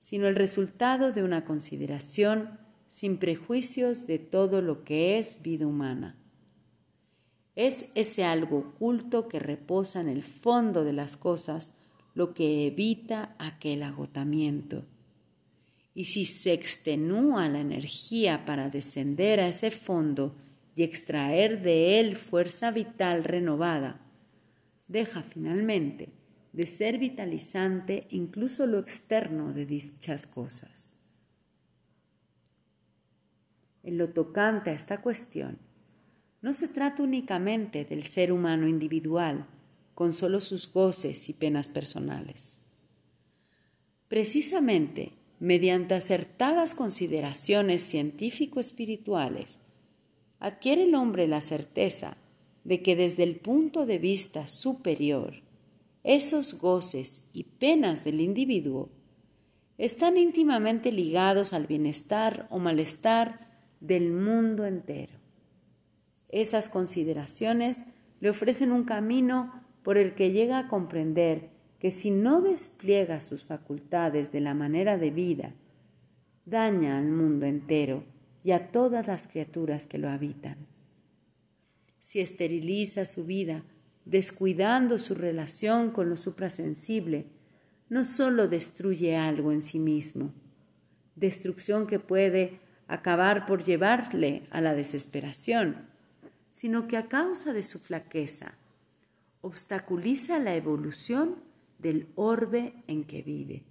sino 0.01 0.29
el 0.29 0.37
resultado 0.37 1.13
de 1.13 1.23
una 1.23 1.45
consideración 1.45 2.59
sin 2.89 3.19
prejuicios 3.19 4.07
de 4.07 4.19
todo 4.19 4.63
lo 4.63 4.85
que 4.85 5.19
es 5.19 5.43
vida 5.43 5.67
humana. 5.67 6.17
Es 7.57 7.91
ese 7.95 8.25
algo 8.25 8.59
oculto 8.59 9.29
que 9.29 9.39
reposa 9.39 10.01
en 10.01 10.09
el 10.09 10.23
fondo 10.23 10.85
de 10.85 10.93
las 10.93 11.17
cosas 11.17 11.75
lo 12.15 12.35
que 12.35 12.67
evita 12.67 13.35
aquel 13.39 13.83
agotamiento 13.83 14.85
y 15.99 16.05
si 16.05 16.27
se 16.27 16.53
extenúa 16.53 17.49
la 17.49 17.59
energía 17.59 18.45
para 18.45 18.71
descender 18.71 19.41
a 19.41 19.49
ese 19.49 19.73
fondo 19.73 20.37
y 20.77 20.85
extraer 20.85 21.61
de 21.61 21.99
él 21.99 22.15
fuerza 22.15 22.71
vital 22.71 23.25
renovada, 23.25 24.01
deja 24.89 25.23
finalmente 25.23 26.09
de 26.53 26.67
ser 26.67 26.99
vitalizante 26.99 28.07
incluso 28.11 28.67
lo 28.67 28.79
externo 28.79 29.53
de 29.53 29.65
dichas 29.65 30.27
cosas. 30.27 30.97
En 33.85 33.97
lo 33.97 34.11
tocante 34.11 34.71
a 34.71 34.75
esta 34.75 35.01
cuestión, 35.01 35.59
no 36.43 36.53
se 36.53 36.69
trata 36.69 37.03
únicamente 37.03 37.85
del 37.85 38.05
ser 38.05 38.33
humano 38.33 38.69
individual, 38.69 39.47
con 39.95 40.13
solo 40.13 40.41
sus 40.41 40.73
goces 40.73 41.29
y 41.29 41.33
penas 41.33 41.69
personales. 41.69 42.59
Precisamente 44.09 45.13
mediante 45.41 45.95
acertadas 45.95 46.75
consideraciones 46.75 47.83
científico-espirituales, 47.83 49.59
adquiere 50.41 50.85
el 50.85 50.95
hombre 50.95 51.29
la 51.29 51.41
certeza 51.41 52.18
de 52.69 52.83
que 52.83 52.97
desde 52.97 53.23
el 53.23 53.37
punto 53.37 53.87
de 53.87 53.97
vista 53.97 54.47
superior, 54.47 55.41
esos 56.05 56.61
goces 56.61 57.25
y 57.33 57.45
penas 57.45 58.05
del 58.05 58.21
individuo 58.21 58.91
están 59.79 60.19
íntimamente 60.19 60.93
ligados 60.93 61.55
al 61.55 61.67
bienestar 61.67 62.47
o 62.51 62.59
malestar 62.59 63.49
del 63.81 64.13
mundo 64.13 64.67
entero. 64.67 65.15
Esas 66.29 66.69
consideraciones 66.69 67.85
le 68.21 68.29
ofrecen 68.29 68.71
un 68.71 68.85
camino 68.85 69.65
por 69.83 69.97
el 69.97 70.15
que 70.15 70.31
llega 70.31 70.59
a 70.59 70.69
comprender 70.69 71.49
que 71.79 71.91
si 71.91 72.11
no 72.11 72.43
despliega 72.43 73.23
sus 73.23 73.47
facultades 73.47 74.31
de 74.31 74.41
la 74.41 74.53
manera 74.53 74.99
de 74.99 75.11
vida, 75.11 75.55
daña 76.45 76.99
al 76.99 77.09
mundo 77.09 77.47
entero 77.47 78.05
y 78.45 78.51
a 78.51 78.71
todas 78.71 79.07
las 79.07 79.27
criaturas 79.27 79.87
que 79.87 79.97
lo 79.97 80.11
habitan. 80.11 80.78
Si 82.01 82.21
esteriliza 82.21 83.05
su 83.05 83.25
vida, 83.25 83.63
descuidando 84.05 84.99
su 84.99 85.15
relación 85.15 85.91
con 85.91 86.09
lo 86.09 86.17
suprasensible, 86.17 87.27
no 87.89 88.05
sólo 88.05 88.49
destruye 88.49 89.17
algo 89.17 89.53
en 89.53 89.63
sí 89.63 89.79
mismo, 89.79 90.33
destrucción 91.17 91.87
que 91.87 91.99
puede 91.99 92.61
acabar 92.87 93.47
por 93.47 93.65
llevarle 93.65 94.47
a 94.51 94.61
la 94.61 94.75
desesperación, 94.75 95.89
sino 96.51 96.89
que 96.89 96.97
a 96.97 97.09
causa 97.09 97.53
de 97.53 97.63
su 97.63 97.79
flaqueza 97.79 98.55
obstaculiza 99.43 100.41
la 100.41 100.55
evolución 100.55 101.37
del 101.79 102.09
orbe 102.17 102.75
en 102.87 103.05
que 103.05 103.23
vive. 103.23 103.65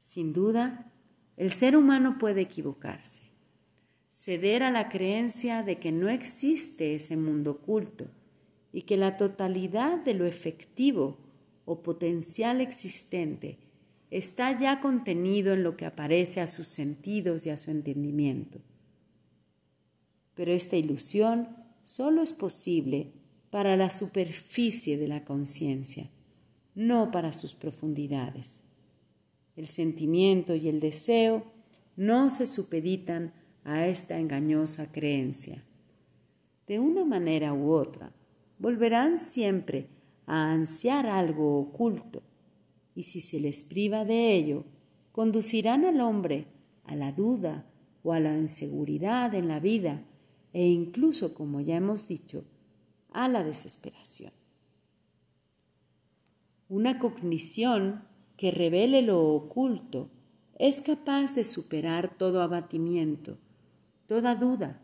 Sin 0.00 0.32
duda, 0.32 0.92
el 1.36 1.52
ser 1.52 1.76
humano 1.76 2.18
puede 2.18 2.42
equivocarse, 2.42 3.29
ceder 4.10 4.62
a 4.62 4.70
la 4.70 4.88
creencia 4.88 5.62
de 5.62 5.78
que 5.78 5.92
no 5.92 6.08
existe 6.08 6.94
ese 6.94 7.16
mundo 7.16 7.52
oculto 7.52 8.06
y 8.72 8.82
que 8.82 8.96
la 8.96 9.16
totalidad 9.16 9.98
de 9.98 10.14
lo 10.14 10.26
efectivo 10.26 11.18
o 11.64 11.82
potencial 11.82 12.60
existente 12.60 13.58
está 14.10 14.58
ya 14.58 14.80
contenido 14.80 15.54
en 15.54 15.62
lo 15.62 15.76
que 15.76 15.86
aparece 15.86 16.40
a 16.40 16.48
sus 16.48 16.66
sentidos 16.66 17.46
y 17.46 17.50
a 17.50 17.56
su 17.56 17.70
entendimiento. 17.70 18.58
Pero 20.34 20.52
esta 20.52 20.76
ilusión 20.76 21.48
solo 21.84 22.22
es 22.22 22.32
posible 22.32 23.12
para 23.50 23.76
la 23.76 23.90
superficie 23.90 24.98
de 24.98 25.08
la 25.08 25.24
conciencia, 25.24 26.10
no 26.74 27.10
para 27.10 27.32
sus 27.32 27.54
profundidades. 27.54 28.60
El 29.56 29.66
sentimiento 29.66 30.54
y 30.54 30.68
el 30.68 30.80
deseo 30.80 31.44
no 31.96 32.30
se 32.30 32.46
supeditan 32.46 33.32
a 33.64 33.86
esta 33.86 34.18
engañosa 34.18 34.90
creencia. 34.92 35.64
De 36.66 36.78
una 36.78 37.04
manera 37.04 37.52
u 37.52 37.72
otra, 37.72 38.12
volverán 38.58 39.18
siempre 39.18 39.88
a 40.26 40.52
ansiar 40.52 41.06
algo 41.06 41.58
oculto, 41.58 42.22
y 42.94 43.04
si 43.04 43.20
se 43.20 43.40
les 43.40 43.64
priva 43.64 44.04
de 44.04 44.34
ello, 44.34 44.64
conducirán 45.12 45.84
al 45.84 46.00
hombre 46.00 46.46
a 46.84 46.94
la 46.94 47.12
duda 47.12 47.66
o 48.02 48.12
a 48.12 48.20
la 48.20 48.36
inseguridad 48.36 49.34
en 49.34 49.48
la 49.48 49.60
vida 49.60 50.02
e 50.52 50.66
incluso, 50.66 51.34
como 51.34 51.60
ya 51.60 51.76
hemos 51.76 52.08
dicho, 52.08 52.44
a 53.12 53.28
la 53.28 53.42
desesperación. 53.42 54.32
Una 56.68 56.98
cognición 56.98 58.04
que 58.36 58.50
revele 58.50 59.02
lo 59.02 59.34
oculto 59.34 60.08
es 60.58 60.80
capaz 60.80 61.34
de 61.34 61.44
superar 61.44 62.16
todo 62.16 62.42
abatimiento, 62.42 63.38
toda 64.10 64.34
duda, 64.34 64.82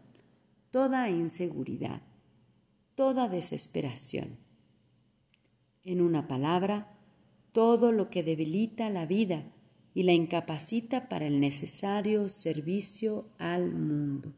toda 0.70 1.10
inseguridad, 1.10 2.00
toda 2.94 3.28
desesperación. 3.28 4.38
En 5.82 6.00
una 6.00 6.28
palabra, 6.28 6.96
todo 7.50 7.90
lo 7.90 8.08
que 8.08 8.22
debilita 8.22 8.88
la 8.88 9.04
vida 9.04 9.52
y 9.94 10.04
la 10.04 10.12
incapacita 10.12 11.08
para 11.08 11.26
el 11.26 11.40
necesario 11.40 12.28
servicio 12.28 13.26
al 13.38 13.74
mundo. 13.74 14.32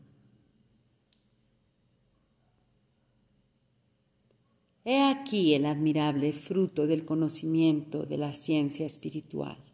He 4.86 5.02
aquí 5.02 5.52
el 5.52 5.66
admirable 5.66 6.32
fruto 6.32 6.86
del 6.86 7.04
conocimiento 7.04 8.06
de 8.06 8.16
la 8.16 8.32
ciencia 8.32 8.86
espiritual. 8.86 9.67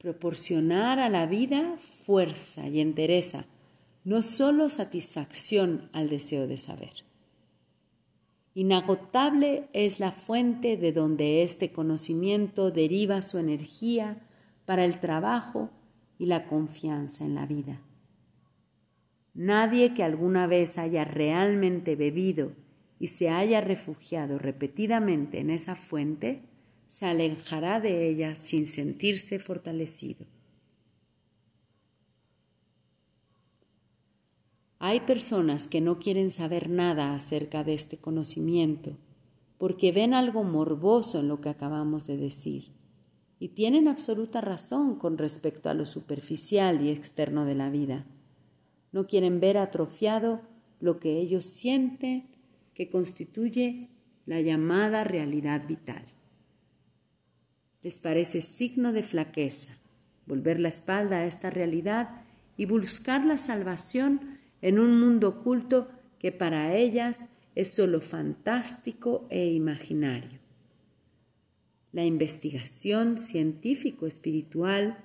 Proporcionar 0.00 0.98
a 0.98 1.10
la 1.10 1.26
vida 1.26 1.76
fuerza 2.06 2.66
y 2.66 2.80
entereza, 2.80 3.44
no 4.02 4.22
solo 4.22 4.70
satisfacción 4.70 5.90
al 5.92 6.08
deseo 6.08 6.46
de 6.46 6.56
saber. 6.56 7.04
Inagotable 8.54 9.68
es 9.74 10.00
la 10.00 10.10
fuente 10.10 10.78
de 10.78 10.92
donde 10.92 11.42
este 11.42 11.70
conocimiento 11.70 12.70
deriva 12.70 13.20
su 13.20 13.36
energía 13.36 14.26
para 14.64 14.86
el 14.86 15.00
trabajo 15.00 15.68
y 16.18 16.24
la 16.24 16.46
confianza 16.46 17.26
en 17.26 17.34
la 17.34 17.44
vida. 17.44 17.82
Nadie 19.34 19.92
que 19.92 20.02
alguna 20.02 20.46
vez 20.46 20.78
haya 20.78 21.04
realmente 21.04 21.94
bebido 21.94 22.52
y 22.98 23.08
se 23.08 23.28
haya 23.28 23.60
refugiado 23.60 24.38
repetidamente 24.38 25.40
en 25.40 25.50
esa 25.50 25.76
fuente, 25.76 26.49
se 26.90 27.06
alejará 27.06 27.80
de 27.80 28.08
ella 28.10 28.34
sin 28.34 28.66
sentirse 28.66 29.38
fortalecido. 29.38 30.26
Hay 34.80 35.00
personas 35.00 35.68
que 35.68 35.80
no 35.80 36.00
quieren 36.00 36.32
saber 36.32 36.68
nada 36.68 37.14
acerca 37.14 37.62
de 37.62 37.74
este 37.74 37.98
conocimiento 37.98 38.96
porque 39.56 39.92
ven 39.92 40.14
algo 40.14 40.42
morboso 40.42 41.20
en 41.20 41.28
lo 41.28 41.40
que 41.40 41.50
acabamos 41.50 42.08
de 42.08 42.16
decir 42.16 42.72
y 43.38 43.50
tienen 43.50 43.86
absoluta 43.86 44.40
razón 44.40 44.96
con 44.96 45.16
respecto 45.16 45.70
a 45.70 45.74
lo 45.74 45.86
superficial 45.86 46.84
y 46.84 46.90
externo 46.90 47.44
de 47.44 47.54
la 47.54 47.70
vida. 47.70 48.04
No 48.90 49.06
quieren 49.06 49.38
ver 49.38 49.58
atrofiado 49.58 50.40
lo 50.80 50.98
que 50.98 51.20
ellos 51.20 51.44
sienten 51.44 52.30
que 52.74 52.90
constituye 52.90 53.90
la 54.26 54.40
llamada 54.40 55.04
realidad 55.04 55.68
vital. 55.68 56.04
Les 57.82 57.98
parece 57.98 58.40
signo 58.40 58.92
de 58.92 59.02
flaqueza 59.02 59.80
volver 60.30 60.60
la 60.60 60.68
espalda 60.68 61.18
a 61.18 61.26
esta 61.26 61.50
realidad 61.50 62.22
y 62.56 62.66
buscar 62.66 63.24
la 63.26 63.36
salvación 63.36 64.38
en 64.62 64.78
un 64.78 64.98
mundo 65.00 65.28
oculto 65.28 65.88
que 66.18 66.30
para 66.30 66.76
ellas 66.76 67.28
es 67.56 67.74
solo 67.74 68.00
fantástico 68.00 69.26
e 69.28 69.46
imaginario. 69.46 70.38
La 71.92 72.04
investigación 72.04 73.18
científico-espiritual, 73.18 75.04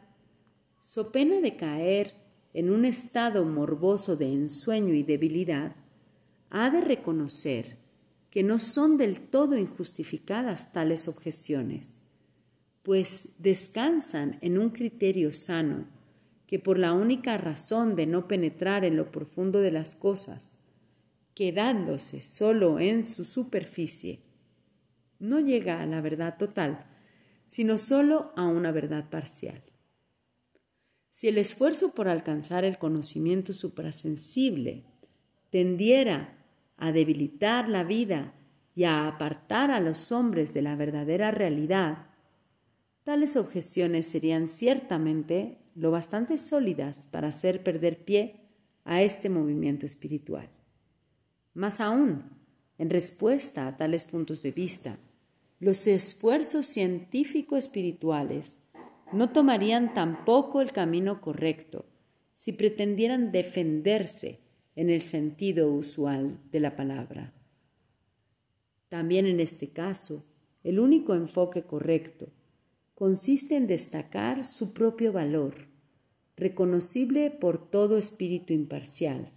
so 0.79 1.11
pena 1.11 1.41
de 1.41 1.57
caer 1.57 2.13
en 2.53 2.69
un 2.69 2.85
estado 2.85 3.43
morboso 3.45 4.15
de 4.15 4.31
ensueño 4.31 4.93
y 4.93 5.01
debilidad, 5.01 5.75
ha 6.51 6.69
de 6.69 6.81
reconocer 6.81 7.77
que 8.29 8.43
no 8.43 8.59
son 8.59 8.97
del 8.97 9.21
todo 9.21 9.57
injustificadas 9.57 10.71
tales 10.71 11.07
objeciones, 11.07 12.03
pues 12.85 13.33
descansan 13.39 14.37
en 14.41 14.59
un 14.59 14.69
criterio 14.69 15.33
sano 15.33 15.87
que 16.45 16.59
por 16.59 16.77
la 16.77 16.93
única 16.93 17.35
razón 17.35 17.95
de 17.95 18.05
no 18.05 18.27
penetrar 18.27 18.85
en 18.85 18.95
lo 18.95 19.11
profundo 19.11 19.59
de 19.59 19.71
las 19.71 19.95
cosas, 19.95 20.59
quedándose 21.33 22.21
solo 22.21 22.79
en 22.79 23.03
su 23.03 23.25
superficie, 23.25 24.19
no 25.17 25.39
llega 25.39 25.81
a 25.81 25.87
la 25.87 25.99
verdad 25.99 26.37
total, 26.37 26.85
sino 27.47 27.79
solo 27.79 28.31
a 28.35 28.45
una 28.45 28.71
verdad 28.71 29.09
parcial. 29.09 29.63
Si 31.09 31.27
el 31.27 31.39
esfuerzo 31.39 31.95
por 31.95 32.07
alcanzar 32.07 32.65
el 32.65 32.77
conocimiento 32.77 33.51
suprasensible 33.51 34.85
tendiera 35.49 36.37
a 36.77 36.91
debilitar 36.91 37.67
la 37.67 37.83
vida 37.83 38.35
y 38.75 38.83
a 38.83 39.07
apartar 39.07 39.71
a 39.71 39.79
los 39.79 40.11
hombres 40.11 40.53
de 40.53 40.61
la 40.61 40.75
verdadera 40.75 41.31
realidad, 41.31 42.09
tales 43.05 43.37
objeciones 43.37 44.07
serían 44.07 44.47
ciertamente 44.47 45.59
lo 45.75 45.91
bastante 45.91 46.39
sólidas 46.39 47.07
para 47.07 47.27
hacer 47.27 47.63
perder 47.63 48.03
pie 48.03 48.41
a 48.83 49.03
este 49.03 49.29
movimiento 49.29 49.85
espiritual. 49.85 50.49
Más 51.53 51.79
aún, 51.79 52.23
en 52.79 52.89
respuesta 52.89 53.67
a 53.67 53.77
tales 53.77 54.05
puntos 54.05 54.41
de 54.41 54.51
vista, 54.51 54.97
los 55.59 55.85
esfuerzos 55.85 56.65
científico-espirituales 56.65 58.57
no 59.13 59.29
tomarían 59.31 59.93
tampoco 59.93 60.59
el 60.59 60.71
camino 60.71 61.21
correcto 61.21 61.85
si 62.33 62.53
pretendieran 62.53 63.31
defenderse 63.31 64.39
en 64.75 64.89
el 64.89 65.03
sentido 65.03 65.71
usual 65.71 66.39
de 66.51 66.59
la 66.59 66.75
palabra. 66.75 67.33
También 68.89 69.27
en 69.27 69.39
este 69.39 69.69
caso, 69.69 70.25
el 70.63 70.79
único 70.79 71.13
enfoque 71.13 71.61
correcto 71.61 72.29
consiste 72.95 73.57
en 73.57 73.67
destacar 73.67 74.43
su 74.43 74.73
propio 74.73 75.11
valor, 75.11 75.67
reconocible 76.37 77.29
por 77.29 77.69
todo 77.69 77.97
espíritu 77.97 78.53
imparcial, 78.53 79.31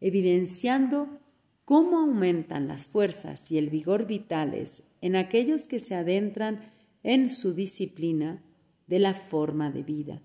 evidenciando 0.00 1.20
cómo 1.64 1.98
aumentan 1.98 2.68
las 2.68 2.86
fuerzas 2.86 3.50
y 3.50 3.58
el 3.58 3.70
vigor 3.70 4.06
vitales 4.06 4.84
en 5.00 5.16
aquellos 5.16 5.66
que 5.66 5.80
se 5.80 5.94
adentran 5.94 6.72
en 7.02 7.28
su 7.28 7.54
disciplina 7.54 8.42
de 8.86 8.98
la 8.98 9.14
forma 9.14 9.70
de 9.70 9.82
vida. 9.82 10.22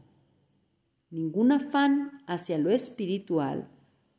Ningún 1.09 1.51
afán 1.51 2.21
hacia 2.28 2.57
lo 2.57 2.69
espiritual 2.69 3.69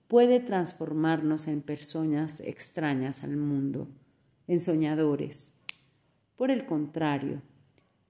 puede 0.08 0.40
transformarnos 0.40 1.46
en 1.46 1.60
personas 1.60 2.40
extrañas 2.40 3.22
al 3.22 3.36
mundo, 3.36 3.88
en 4.46 4.60
soñadores. 4.60 5.52
Por 6.34 6.50
el 6.50 6.64
contrario, 6.64 7.42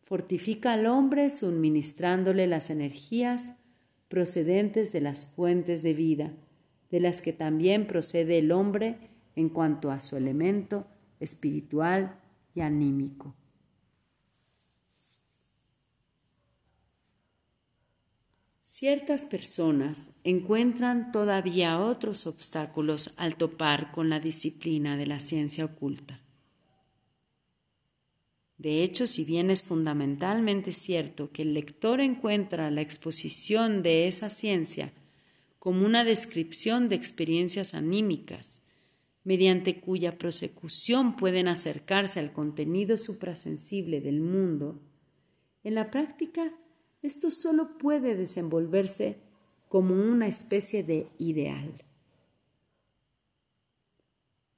fortifica 0.08 0.72
al 0.72 0.86
hombre 0.86 1.28
suministrándole 1.28 2.46
las 2.46 2.70
energías 2.70 3.52
procedentes 4.08 4.90
de 4.90 5.02
las 5.02 5.26
fuentes 5.26 5.82
de 5.82 5.92
vida, 5.92 6.32
de 6.90 6.98
las 6.98 7.20
que 7.20 7.34
también 7.34 7.86
procede 7.86 8.38
el 8.38 8.50
hombre 8.50 8.96
en 9.36 9.50
cuanto 9.50 9.90
a 9.90 10.00
su 10.00 10.16
elemento 10.16 10.86
espiritual 11.20 12.18
y 12.54 12.62
anímico. 12.62 13.34
Ciertas 18.64 19.24
personas 19.24 20.16
encuentran 20.24 21.12
todavía 21.12 21.80
otros 21.80 22.26
obstáculos 22.26 23.12
al 23.18 23.36
topar 23.36 23.92
con 23.92 24.08
la 24.08 24.20
disciplina 24.20 24.96
de 24.96 25.06
la 25.06 25.20
ciencia 25.20 25.66
oculta. 25.66 26.22
De 28.58 28.82
hecho, 28.82 29.06
si 29.06 29.24
bien 29.24 29.50
es 29.50 29.62
fundamentalmente 29.62 30.72
cierto 30.72 31.30
que 31.30 31.42
el 31.42 31.54
lector 31.54 32.00
encuentra 32.00 32.72
la 32.72 32.80
exposición 32.80 33.82
de 33.82 34.08
esa 34.08 34.30
ciencia 34.30 34.92
como 35.60 35.86
una 35.86 36.02
descripción 36.02 36.88
de 36.88 36.96
experiencias 36.96 37.74
anímicas, 37.74 38.64
mediante 39.22 39.80
cuya 39.80 40.18
prosecución 40.18 41.14
pueden 41.14 41.46
acercarse 41.46 42.18
al 42.18 42.32
contenido 42.32 42.96
suprasensible 42.96 44.00
del 44.00 44.20
mundo, 44.20 44.80
en 45.62 45.74
la 45.74 45.90
práctica 45.90 46.52
esto 47.02 47.30
solo 47.30 47.78
puede 47.78 48.16
desenvolverse 48.16 49.18
como 49.68 49.94
una 49.94 50.26
especie 50.26 50.82
de 50.82 51.08
ideal. 51.18 51.84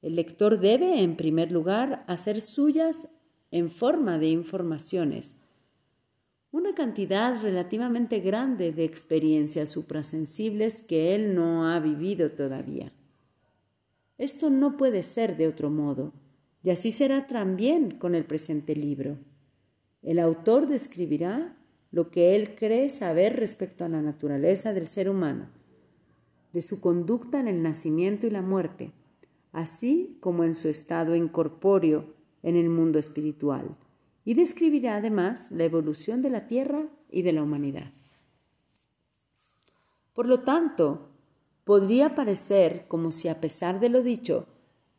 El 0.00 0.16
lector 0.16 0.58
debe, 0.58 1.02
en 1.02 1.16
primer 1.16 1.52
lugar, 1.52 2.02
hacer 2.06 2.40
suyas 2.40 3.08
en 3.50 3.70
forma 3.70 4.18
de 4.18 4.28
informaciones, 4.28 5.36
una 6.52 6.74
cantidad 6.74 7.40
relativamente 7.40 8.20
grande 8.20 8.72
de 8.72 8.84
experiencias 8.84 9.68
suprasensibles 9.68 10.82
que 10.82 11.14
él 11.14 11.34
no 11.34 11.68
ha 11.68 11.78
vivido 11.78 12.32
todavía. 12.32 12.92
Esto 14.18 14.50
no 14.50 14.76
puede 14.76 15.02
ser 15.02 15.36
de 15.36 15.46
otro 15.46 15.70
modo, 15.70 16.12
y 16.62 16.70
así 16.70 16.90
será 16.90 17.26
también 17.26 17.92
con 17.92 18.14
el 18.14 18.24
presente 18.24 18.74
libro. 18.74 19.18
El 20.02 20.18
autor 20.18 20.66
describirá 20.66 21.56
lo 21.90 22.10
que 22.10 22.36
él 22.36 22.54
cree 22.54 22.90
saber 22.90 23.36
respecto 23.36 23.84
a 23.84 23.88
la 23.88 24.02
naturaleza 24.02 24.72
del 24.72 24.88
ser 24.88 25.08
humano, 25.08 25.48
de 26.52 26.62
su 26.62 26.80
conducta 26.80 27.40
en 27.40 27.48
el 27.48 27.62
nacimiento 27.62 28.26
y 28.26 28.30
la 28.30 28.42
muerte, 28.42 28.92
así 29.52 30.18
como 30.20 30.44
en 30.44 30.54
su 30.54 30.68
estado 30.68 31.14
incorpóreo 31.16 32.19
en 32.42 32.56
el 32.56 32.68
mundo 32.68 32.98
espiritual, 32.98 33.76
y 34.24 34.34
describirá 34.34 34.96
además 34.96 35.50
la 35.50 35.64
evolución 35.64 36.22
de 36.22 36.30
la 36.30 36.46
Tierra 36.46 36.86
y 37.10 37.22
de 37.22 37.32
la 37.32 37.42
humanidad. 37.42 37.92
Por 40.14 40.26
lo 40.26 40.40
tanto, 40.40 41.08
podría 41.64 42.14
parecer 42.14 42.86
como 42.88 43.12
si 43.12 43.28
a 43.28 43.40
pesar 43.40 43.80
de 43.80 43.88
lo 43.88 44.02
dicho, 44.02 44.46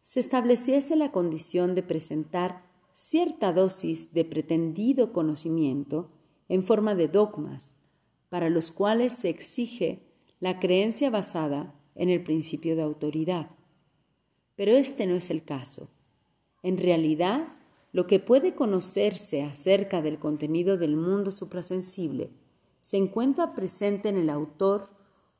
se 0.01 0.19
estableciese 0.19 0.95
la 0.95 1.11
condición 1.11 1.75
de 1.75 1.83
presentar 1.83 2.63
cierta 2.93 3.53
dosis 3.53 4.13
de 4.13 4.25
pretendido 4.25 5.13
conocimiento 5.13 6.11
en 6.49 6.65
forma 6.65 6.95
de 6.95 7.07
dogmas, 7.07 7.75
para 8.29 8.49
los 8.49 8.71
cuales 8.71 9.13
se 9.13 9.29
exige 9.29 10.03
la 10.39 10.59
creencia 10.59 11.09
basada 11.09 11.75
en 11.95 12.09
el 12.09 12.23
principio 12.23 12.75
de 12.75 12.81
autoridad. 12.81 13.51
Pero 14.55 14.71
este 14.71 15.05
no 15.05 15.15
es 15.15 15.29
el 15.29 15.43
caso. 15.43 15.89
En 16.63 16.77
realidad, 16.77 17.41
lo 17.91 18.07
que 18.07 18.19
puede 18.19 18.55
conocerse 18.55 19.43
acerca 19.43 20.01
del 20.01 20.19
contenido 20.19 20.77
del 20.77 20.95
mundo 20.95 21.31
suprasensible 21.31 22.31
se 22.81 22.97
encuentra 22.97 23.53
presente 23.53 24.09
en 24.09 24.17
el 24.17 24.29
autor 24.29 24.89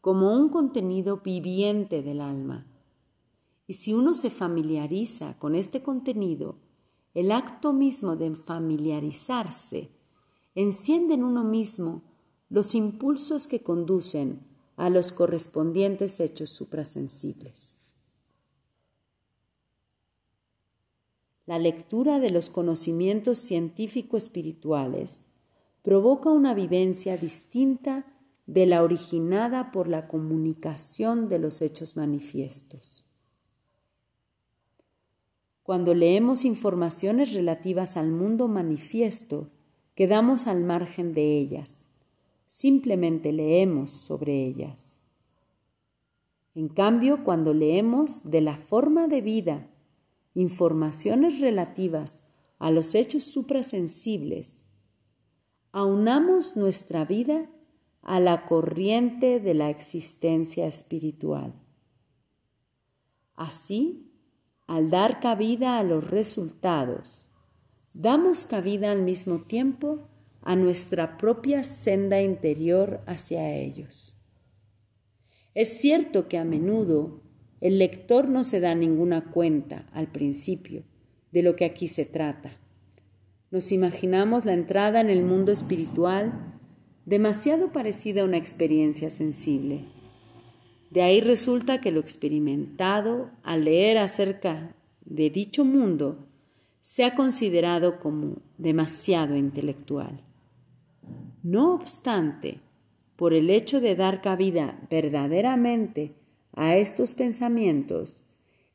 como 0.01 0.33
un 0.35 0.49
contenido 0.49 1.17
viviente 1.17 2.01
del 2.01 2.21
alma. 2.21 2.65
Y 3.67 3.75
si 3.75 3.93
uno 3.93 4.13
se 4.13 4.29
familiariza 4.29 5.37
con 5.37 5.55
este 5.55 5.81
contenido, 5.81 6.55
el 7.13 7.31
acto 7.31 7.73
mismo 7.73 8.15
de 8.15 8.35
familiarizarse 8.35 9.89
enciende 10.55 11.13
en 11.13 11.23
uno 11.23 11.43
mismo 11.43 12.03
los 12.49 12.75
impulsos 12.75 13.47
que 13.47 13.61
conducen 13.61 14.41
a 14.75 14.89
los 14.89 15.11
correspondientes 15.11 16.19
hechos 16.19 16.49
suprasensibles. 16.49 17.80
La 21.45 21.57
lectura 21.57 22.19
de 22.19 22.29
los 22.29 22.49
conocimientos 22.49 23.39
científico-espirituales 23.39 25.21
provoca 25.81 26.29
una 26.29 26.53
vivencia 26.53 27.17
distinta 27.17 28.05
de 28.45 28.65
la 28.65 28.83
originada 28.83 29.71
por 29.71 29.87
la 29.87 30.07
comunicación 30.07 31.29
de 31.29 31.39
los 31.39 31.61
hechos 31.61 31.97
manifiestos. 31.97 33.05
Cuando 35.63 35.95
leemos 35.95 36.45
informaciones 36.45 37.33
relativas 37.33 37.97
al 37.97 38.11
mundo 38.11 38.47
manifiesto, 38.47 39.49
quedamos 39.95 40.47
al 40.47 40.63
margen 40.63 41.13
de 41.13 41.37
ellas, 41.39 41.89
simplemente 42.45 43.31
leemos 43.31 43.89
sobre 43.89 44.45
ellas. 44.45 44.97
En 46.53 46.67
cambio, 46.67 47.23
cuando 47.23 47.53
leemos 47.53 48.29
de 48.29 48.41
la 48.41 48.57
forma 48.57 49.07
de 49.07 49.21
vida 49.21 49.70
informaciones 50.33 51.39
relativas 51.39 52.23
a 52.59 52.71
los 52.71 52.95
hechos 52.95 53.23
suprasensibles, 53.23 54.63
aunamos 55.71 56.55
nuestra 56.55 57.05
vida 57.05 57.49
a 58.01 58.19
la 58.19 58.45
corriente 58.45 59.39
de 59.39 59.53
la 59.53 59.69
existencia 59.69 60.67
espiritual. 60.67 61.53
Así, 63.35 64.11
al 64.67 64.89
dar 64.89 65.19
cabida 65.19 65.79
a 65.79 65.83
los 65.83 66.09
resultados, 66.09 67.27
damos 67.93 68.45
cabida 68.45 68.91
al 68.91 69.01
mismo 69.01 69.41
tiempo 69.41 70.07
a 70.41 70.55
nuestra 70.55 71.17
propia 71.17 71.63
senda 71.63 72.21
interior 72.21 73.01
hacia 73.05 73.53
ellos. 73.55 74.15
Es 75.53 75.81
cierto 75.81 76.27
que 76.27 76.37
a 76.37 76.45
menudo 76.45 77.20
el 77.61 77.77
lector 77.77 78.27
no 78.27 78.43
se 78.43 78.59
da 78.59 78.73
ninguna 78.73 79.25
cuenta 79.31 79.87
al 79.93 80.07
principio 80.07 80.83
de 81.31 81.43
lo 81.43 81.55
que 81.55 81.65
aquí 81.65 81.87
se 81.87 82.05
trata. 82.05 82.51
Nos 83.51 83.71
imaginamos 83.71 84.45
la 84.45 84.53
entrada 84.53 84.99
en 84.99 85.09
el 85.09 85.23
mundo 85.23 85.51
espiritual 85.51 86.59
demasiado 87.05 87.71
parecida 87.71 88.21
a 88.21 88.25
una 88.25 88.37
experiencia 88.37 89.09
sensible. 89.09 89.85
De 90.89 91.03
ahí 91.03 91.21
resulta 91.21 91.79
que 91.81 91.91
lo 91.91 91.99
experimentado 91.99 93.29
al 93.43 93.65
leer 93.65 93.97
acerca 93.97 94.75
de 95.05 95.29
dicho 95.29 95.63
mundo 95.63 96.27
se 96.81 97.05
ha 97.05 97.15
considerado 97.15 97.99
como 97.99 98.41
demasiado 98.57 99.35
intelectual. 99.35 100.21
No 101.43 101.73
obstante, 101.73 102.59
por 103.15 103.33
el 103.33 103.49
hecho 103.49 103.79
de 103.79 103.95
dar 103.95 104.21
cabida 104.21 104.79
verdaderamente 104.89 106.15
a 106.53 106.75
estos 106.75 107.13
pensamientos, 107.13 108.21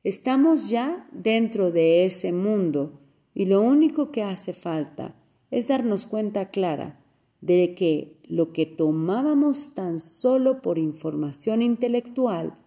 estamos 0.05 0.71
ya 0.71 1.09
dentro 1.13 1.71
de 1.71 2.05
ese 2.05 2.33
mundo 2.33 3.01
y 3.35 3.47
lo 3.47 3.61
único 3.61 4.11
que 4.11 4.23
hace 4.23 4.53
falta 4.53 5.15
es 5.51 5.69
darnos 5.69 6.07
cuenta 6.07 6.51
clara 6.51 7.01
de 7.41 7.75
que 7.75 8.17
lo 8.25 8.53
que 8.53 8.67
tomábamos 8.67 9.75
tan 9.75 10.01
solo 10.01 10.63
por 10.63 10.79
información 10.79 11.63
intelectual 11.63 12.59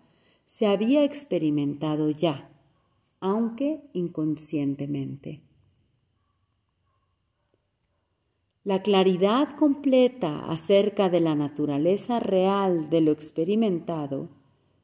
se 0.46 0.68
había 0.68 1.04
experimentado 1.04 2.10
ya, 2.12 2.50
aunque 3.20 3.82
inconscientemente. 3.94 5.42
La 8.64 8.82
claridad 8.82 9.50
completa 9.56 10.46
acerca 10.50 11.10
de 11.10 11.20
la 11.22 11.34
naturaleza 11.34 12.20
real 12.20 12.90
de 12.90 13.02
lo 13.02 13.12
experimentado 13.12 14.30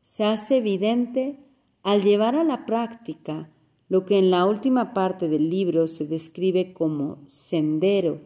se 0.06 0.24
hace 0.24 0.58
evidente 0.58 1.40
al 1.82 2.04
llevar 2.04 2.36
a 2.36 2.44
la 2.44 2.68
práctica 2.68 3.50
lo 3.90 4.06
que 4.06 4.20
en 4.20 4.30
la 4.30 4.46
última 4.46 4.94
parte 4.94 5.28
del 5.28 5.50
libro 5.50 5.88
se 5.88 6.06
describe 6.06 6.74
como 6.74 7.24
sendero 7.26 8.22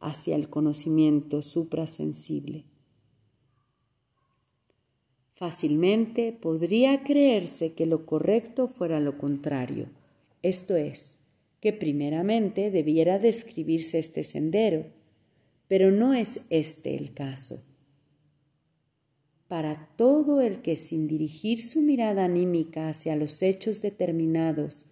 hacia 0.00 0.34
el 0.34 0.48
conocimiento 0.48 1.40
suprasensible. 1.40 2.64
Fácilmente 5.36 6.32
podría 6.32 7.04
creerse 7.04 7.72
que 7.72 7.86
lo 7.86 8.04
correcto 8.04 8.66
fuera 8.66 8.98
lo 8.98 9.16
contrario, 9.16 9.86
esto 10.42 10.74
es, 10.74 11.18
que 11.60 11.72
primeramente 11.72 12.72
debiera 12.72 13.20
describirse 13.20 14.00
este 14.00 14.24
sendero, 14.24 14.86
pero 15.68 15.92
no 15.92 16.14
es 16.14 16.46
este 16.50 16.96
el 16.96 17.14
caso 17.14 17.62
para 19.52 19.86
todo 19.96 20.40
el 20.40 20.62
que 20.62 20.78
sin 20.78 21.06
dirigir 21.06 21.60
su 21.60 21.82
mirada 21.82 22.24
anímica 22.24 22.88
hacia 22.88 23.16
los 23.16 23.42
hechos 23.42 23.82
determinados 23.82 24.86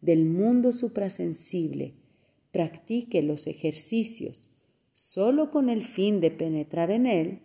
del 0.00 0.24
mundo 0.24 0.72
suprasensible 0.72 1.92
practique 2.50 3.20
los 3.20 3.46
ejercicios 3.46 4.48
solo 4.94 5.50
con 5.50 5.68
el 5.68 5.84
fin 5.84 6.22
de 6.22 6.30
penetrar 6.30 6.90
en 6.90 7.04
él, 7.04 7.40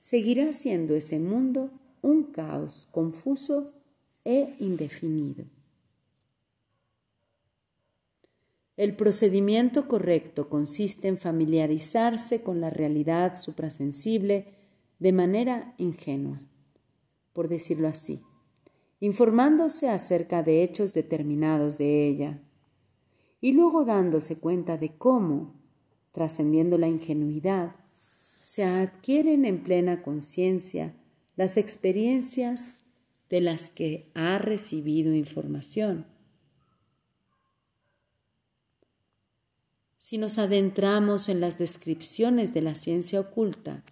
seguirá 0.00 0.52
siendo 0.52 0.96
ese 0.96 1.20
mundo 1.20 1.70
un 2.02 2.24
caos 2.24 2.88
confuso 2.90 3.72
e 4.24 4.52
indefinido. 4.58 5.44
El 8.76 8.96
procedimiento 8.96 9.86
correcto 9.86 10.48
consiste 10.48 11.06
en 11.06 11.18
familiarizarse 11.18 12.42
con 12.42 12.60
la 12.60 12.70
realidad 12.70 13.36
suprasensible 13.36 14.58
de 15.00 15.12
manera 15.12 15.74
ingenua, 15.78 16.40
por 17.32 17.48
decirlo 17.48 17.88
así, 17.88 18.22
informándose 19.00 19.88
acerca 19.88 20.42
de 20.42 20.62
hechos 20.62 20.94
determinados 20.94 21.78
de 21.78 22.06
ella, 22.06 22.42
y 23.40 23.52
luego 23.52 23.84
dándose 23.84 24.38
cuenta 24.38 24.76
de 24.76 24.96
cómo, 24.96 25.54
trascendiendo 26.12 26.76
la 26.76 26.86
ingenuidad, 26.86 27.76
se 28.42 28.64
adquieren 28.64 29.46
en 29.46 29.62
plena 29.62 30.02
conciencia 30.02 30.94
las 31.36 31.56
experiencias 31.56 32.76
de 33.30 33.40
las 33.40 33.70
que 33.70 34.08
ha 34.14 34.38
recibido 34.38 35.14
información. 35.14 36.06
Si 39.96 40.18
nos 40.18 40.38
adentramos 40.38 41.28
en 41.28 41.40
las 41.40 41.56
descripciones 41.56 42.52
de 42.52 42.62
la 42.62 42.74
ciencia 42.74 43.20
oculta, 43.20 43.84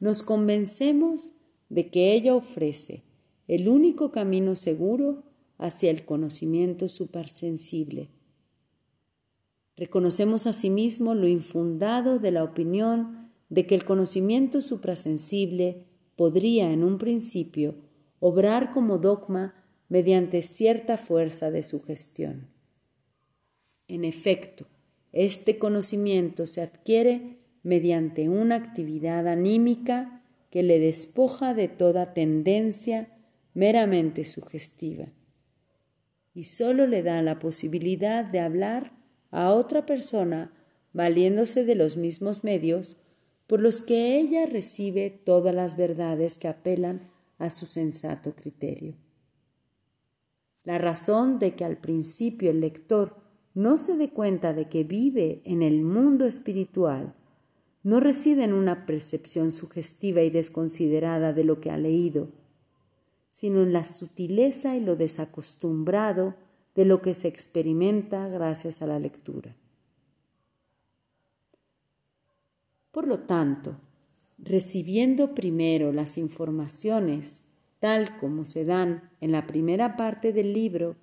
nos 0.00 0.22
convencemos 0.22 1.32
de 1.68 1.90
que 1.90 2.12
ella 2.14 2.34
ofrece 2.34 3.02
el 3.48 3.68
único 3.68 4.10
camino 4.10 4.56
seguro 4.56 5.22
hacia 5.58 5.90
el 5.90 6.04
conocimiento 6.04 6.88
supersensible. 6.88 8.08
Reconocemos 9.76 10.46
asimismo 10.46 11.14
lo 11.14 11.26
infundado 11.26 12.18
de 12.18 12.30
la 12.30 12.44
opinión 12.44 13.30
de 13.48 13.66
que 13.66 13.74
el 13.74 13.84
conocimiento 13.84 14.60
suprasensible 14.60 15.84
podría 16.16 16.72
en 16.72 16.84
un 16.84 16.98
principio 16.98 17.74
obrar 18.20 18.72
como 18.72 18.98
dogma 18.98 19.54
mediante 19.88 20.42
cierta 20.42 20.96
fuerza 20.96 21.50
de 21.50 21.62
sugestión. 21.62 22.48
En 23.88 24.04
efecto, 24.04 24.66
este 25.12 25.58
conocimiento 25.58 26.46
se 26.46 26.62
adquiere 26.62 27.38
mediante 27.64 28.28
una 28.28 28.54
actividad 28.54 29.26
anímica 29.26 30.22
que 30.50 30.62
le 30.62 30.78
despoja 30.78 31.52
de 31.54 31.66
toda 31.66 32.14
tendencia 32.14 33.08
meramente 33.54 34.24
sugestiva 34.24 35.08
y 36.34 36.44
solo 36.44 36.86
le 36.86 37.02
da 37.02 37.22
la 37.22 37.38
posibilidad 37.38 38.24
de 38.24 38.40
hablar 38.40 38.92
a 39.30 39.52
otra 39.52 39.86
persona 39.86 40.52
valiéndose 40.92 41.64
de 41.64 41.76
los 41.76 41.96
mismos 41.96 42.44
medios 42.44 42.96
por 43.46 43.60
los 43.60 43.82
que 43.82 44.18
ella 44.18 44.46
recibe 44.46 45.10
todas 45.10 45.54
las 45.54 45.76
verdades 45.76 46.38
que 46.38 46.48
apelan 46.48 47.10
a 47.38 47.50
su 47.50 47.66
sensato 47.66 48.34
criterio. 48.34 48.94
La 50.64 50.78
razón 50.78 51.38
de 51.38 51.54
que 51.54 51.64
al 51.64 51.76
principio 51.76 52.50
el 52.50 52.60
lector 52.60 53.16
no 53.54 53.76
se 53.76 53.96
dé 53.96 54.10
cuenta 54.10 54.52
de 54.52 54.68
que 54.68 54.82
vive 54.82 55.42
en 55.44 55.62
el 55.62 55.82
mundo 55.82 56.26
espiritual 56.26 57.14
no 57.84 58.00
reside 58.00 58.44
en 58.44 58.54
una 58.54 58.86
percepción 58.86 59.52
sugestiva 59.52 60.22
y 60.22 60.30
desconsiderada 60.30 61.32
de 61.32 61.44
lo 61.44 61.60
que 61.60 61.70
ha 61.70 61.76
leído, 61.76 62.30
sino 63.28 63.62
en 63.62 63.72
la 63.72 63.84
sutileza 63.84 64.74
y 64.74 64.80
lo 64.80 64.96
desacostumbrado 64.96 66.34
de 66.74 66.86
lo 66.86 67.02
que 67.02 67.14
se 67.14 67.28
experimenta 67.28 68.26
gracias 68.28 68.82
a 68.82 68.86
la 68.86 68.98
lectura. 68.98 69.54
Por 72.90 73.06
lo 73.06 73.20
tanto, 73.20 73.76
recibiendo 74.38 75.34
primero 75.34 75.92
las 75.92 76.16
informaciones 76.16 77.44
tal 77.80 78.16
como 78.16 78.46
se 78.46 78.64
dan 78.64 79.10
en 79.20 79.30
la 79.30 79.46
primera 79.46 79.96
parte 79.96 80.32
del 80.32 80.54
libro, 80.54 80.96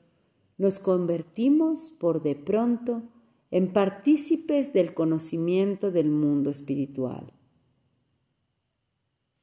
nos 0.57 0.79
convertimos 0.79 1.93
por 1.99 2.23
de 2.23 2.33
pronto 2.33 3.03
en 3.51 3.73
partícipes 3.73 4.71
del 4.71 4.93
conocimiento 4.93 5.91
del 5.91 6.09
mundo 6.09 6.49
espiritual. 6.49 7.33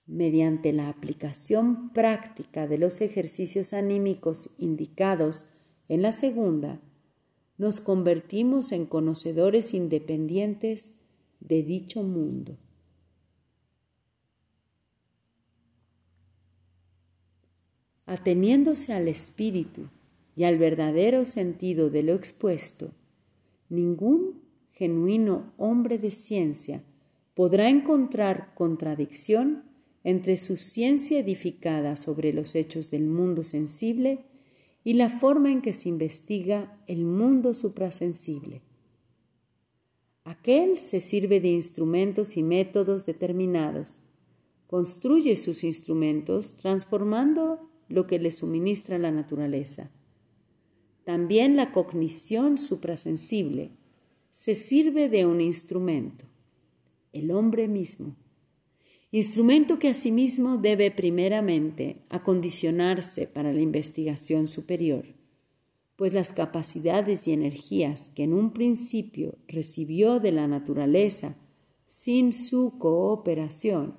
Mediante 0.07 0.73
la 0.73 0.89
aplicación 0.89 1.91
práctica 1.93 2.67
de 2.67 2.79
los 2.79 3.03
ejercicios 3.03 3.75
anímicos 3.75 4.51
indicados 4.57 5.47
en 5.89 6.01
la 6.01 6.13
segunda, 6.13 6.81
nos 7.59 7.83
convertimos 7.83 8.73
en 8.73 8.87
conocedores 8.87 9.75
independientes 9.75 10.95
de 11.41 11.63
dicho 11.63 12.03
mundo. 12.03 12.57
Ateniéndose 18.07 18.95
al 18.95 19.09
espíritu 19.09 19.91
y 20.35 20.45
al 20.45 20.57
verdadero 20.57 21.27
sentido 21.27 21.91
de 21.91 22.03
lo 22.03 22.15
expuesto, 22.15 22.93
ningún 23.69 24.41
genuino 24.73 25.53
hombre 25.57 25.99
de 25.99 26.11
ciencia 26.11 26.83
podrá 27.35 27.69
encontrar 27.69 28.55
contradicción 28.55 29.65
entre 30.05 30.37
su 30.37 30.57
ciencia 30.57 31.19
edificada 31.19 31.97
sobre 31.97 32.33
los 32.33 32.55
hechos 32.55 32.91
del 32.91 33.07
mundo 33.07 33.45
sensible 33.45 34.25
y 34.85 34.95
la 34.95 35.09
forma 35.09 35.51
en 35.51 35.61
que 35.61 35.73
se 35.73 35.89
investiga 35.89 36.79
el 36.87 37.05
mundo 37.05 37.55
suprasensible. 37.55 38.63
Aquel 40.25 40.79
se 40.79 41.01
sirve 41.01 41.41
de 41.41 41.49
instrumentos 41.49 42.37
y 42.37 42.43
métodos 42.43 43.07
determinados, 43.07 44.01
construye 44.67 45.37
sus 45.37 45.65
instrumentos 45.65 46.57
transformando 46.57 47.69
lo 47.89 48.07
que 48.07 48.19
le 48.19 48.31
suministra 48.31 48.99
la 48.99 49.11
naturaleza. 49.11 49.91
También 51.09 51.57
la 51.57 51.73
cognición 51.73 52.59
suprasensible 52.59 53.71
se 54.31 54.55
sirve 54.55 55.09
de 55.09 55.25
un 55.25 55.41
instrumento, 55.41 56.27
el 57.15 57.31
hombre 57.31 57.67
mismo, 57.67 58.15
instrumento 59.11 59.79
que 59.79 59.89
asimismo 59.89 60.59
debe 60.59 60.91
primeramente 60.91 62.03
acondicionarse 62.11 63.27
para 63.27 63.55
la 63.55 63.63
investigación 63.63 64.49
superior 64.49 65.07
pues 65.97 66.13
las 66.13 66.35
capacidades 66.35 67.27
y 67.27 67.33
energías 67.33 68.11
que 68.11 68.25
en 68.25 68.35
un 68.35 68.53
principio 68.53 69.39
recibió 69.49 70.21
de 70.21 70.33
la 70.33 70.47
naturaleza 70.47 71.37
sin 71.87 72.35
su 72.35 72.77
cooperación 72.79 73.97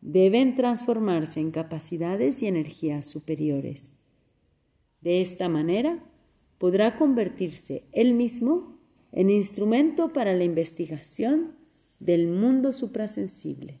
deben 0.00 0.54
transformarse 0.54 1.40
en 1.40 1.50
capacidades 1.50 2.40
y 2.40 2.46
energías 2.46 3.04
superiores. 3.04 3.96
De 5.00 5.20
esta 5.20 5.48
manera 5.48 6.06
podrá 6.60 6.94
convertirse 6.96 7.84
él 7.90 8.12
mismo 8.12 8.76
en 9.12 9.30
instrumento 9.30 10.12
para 10.12 10.34
la 10.34 10.44
investigación 10.44 11.56
del 12.00 12.28
mundo 12.28 12.72
suprasensible. 12.72 13.79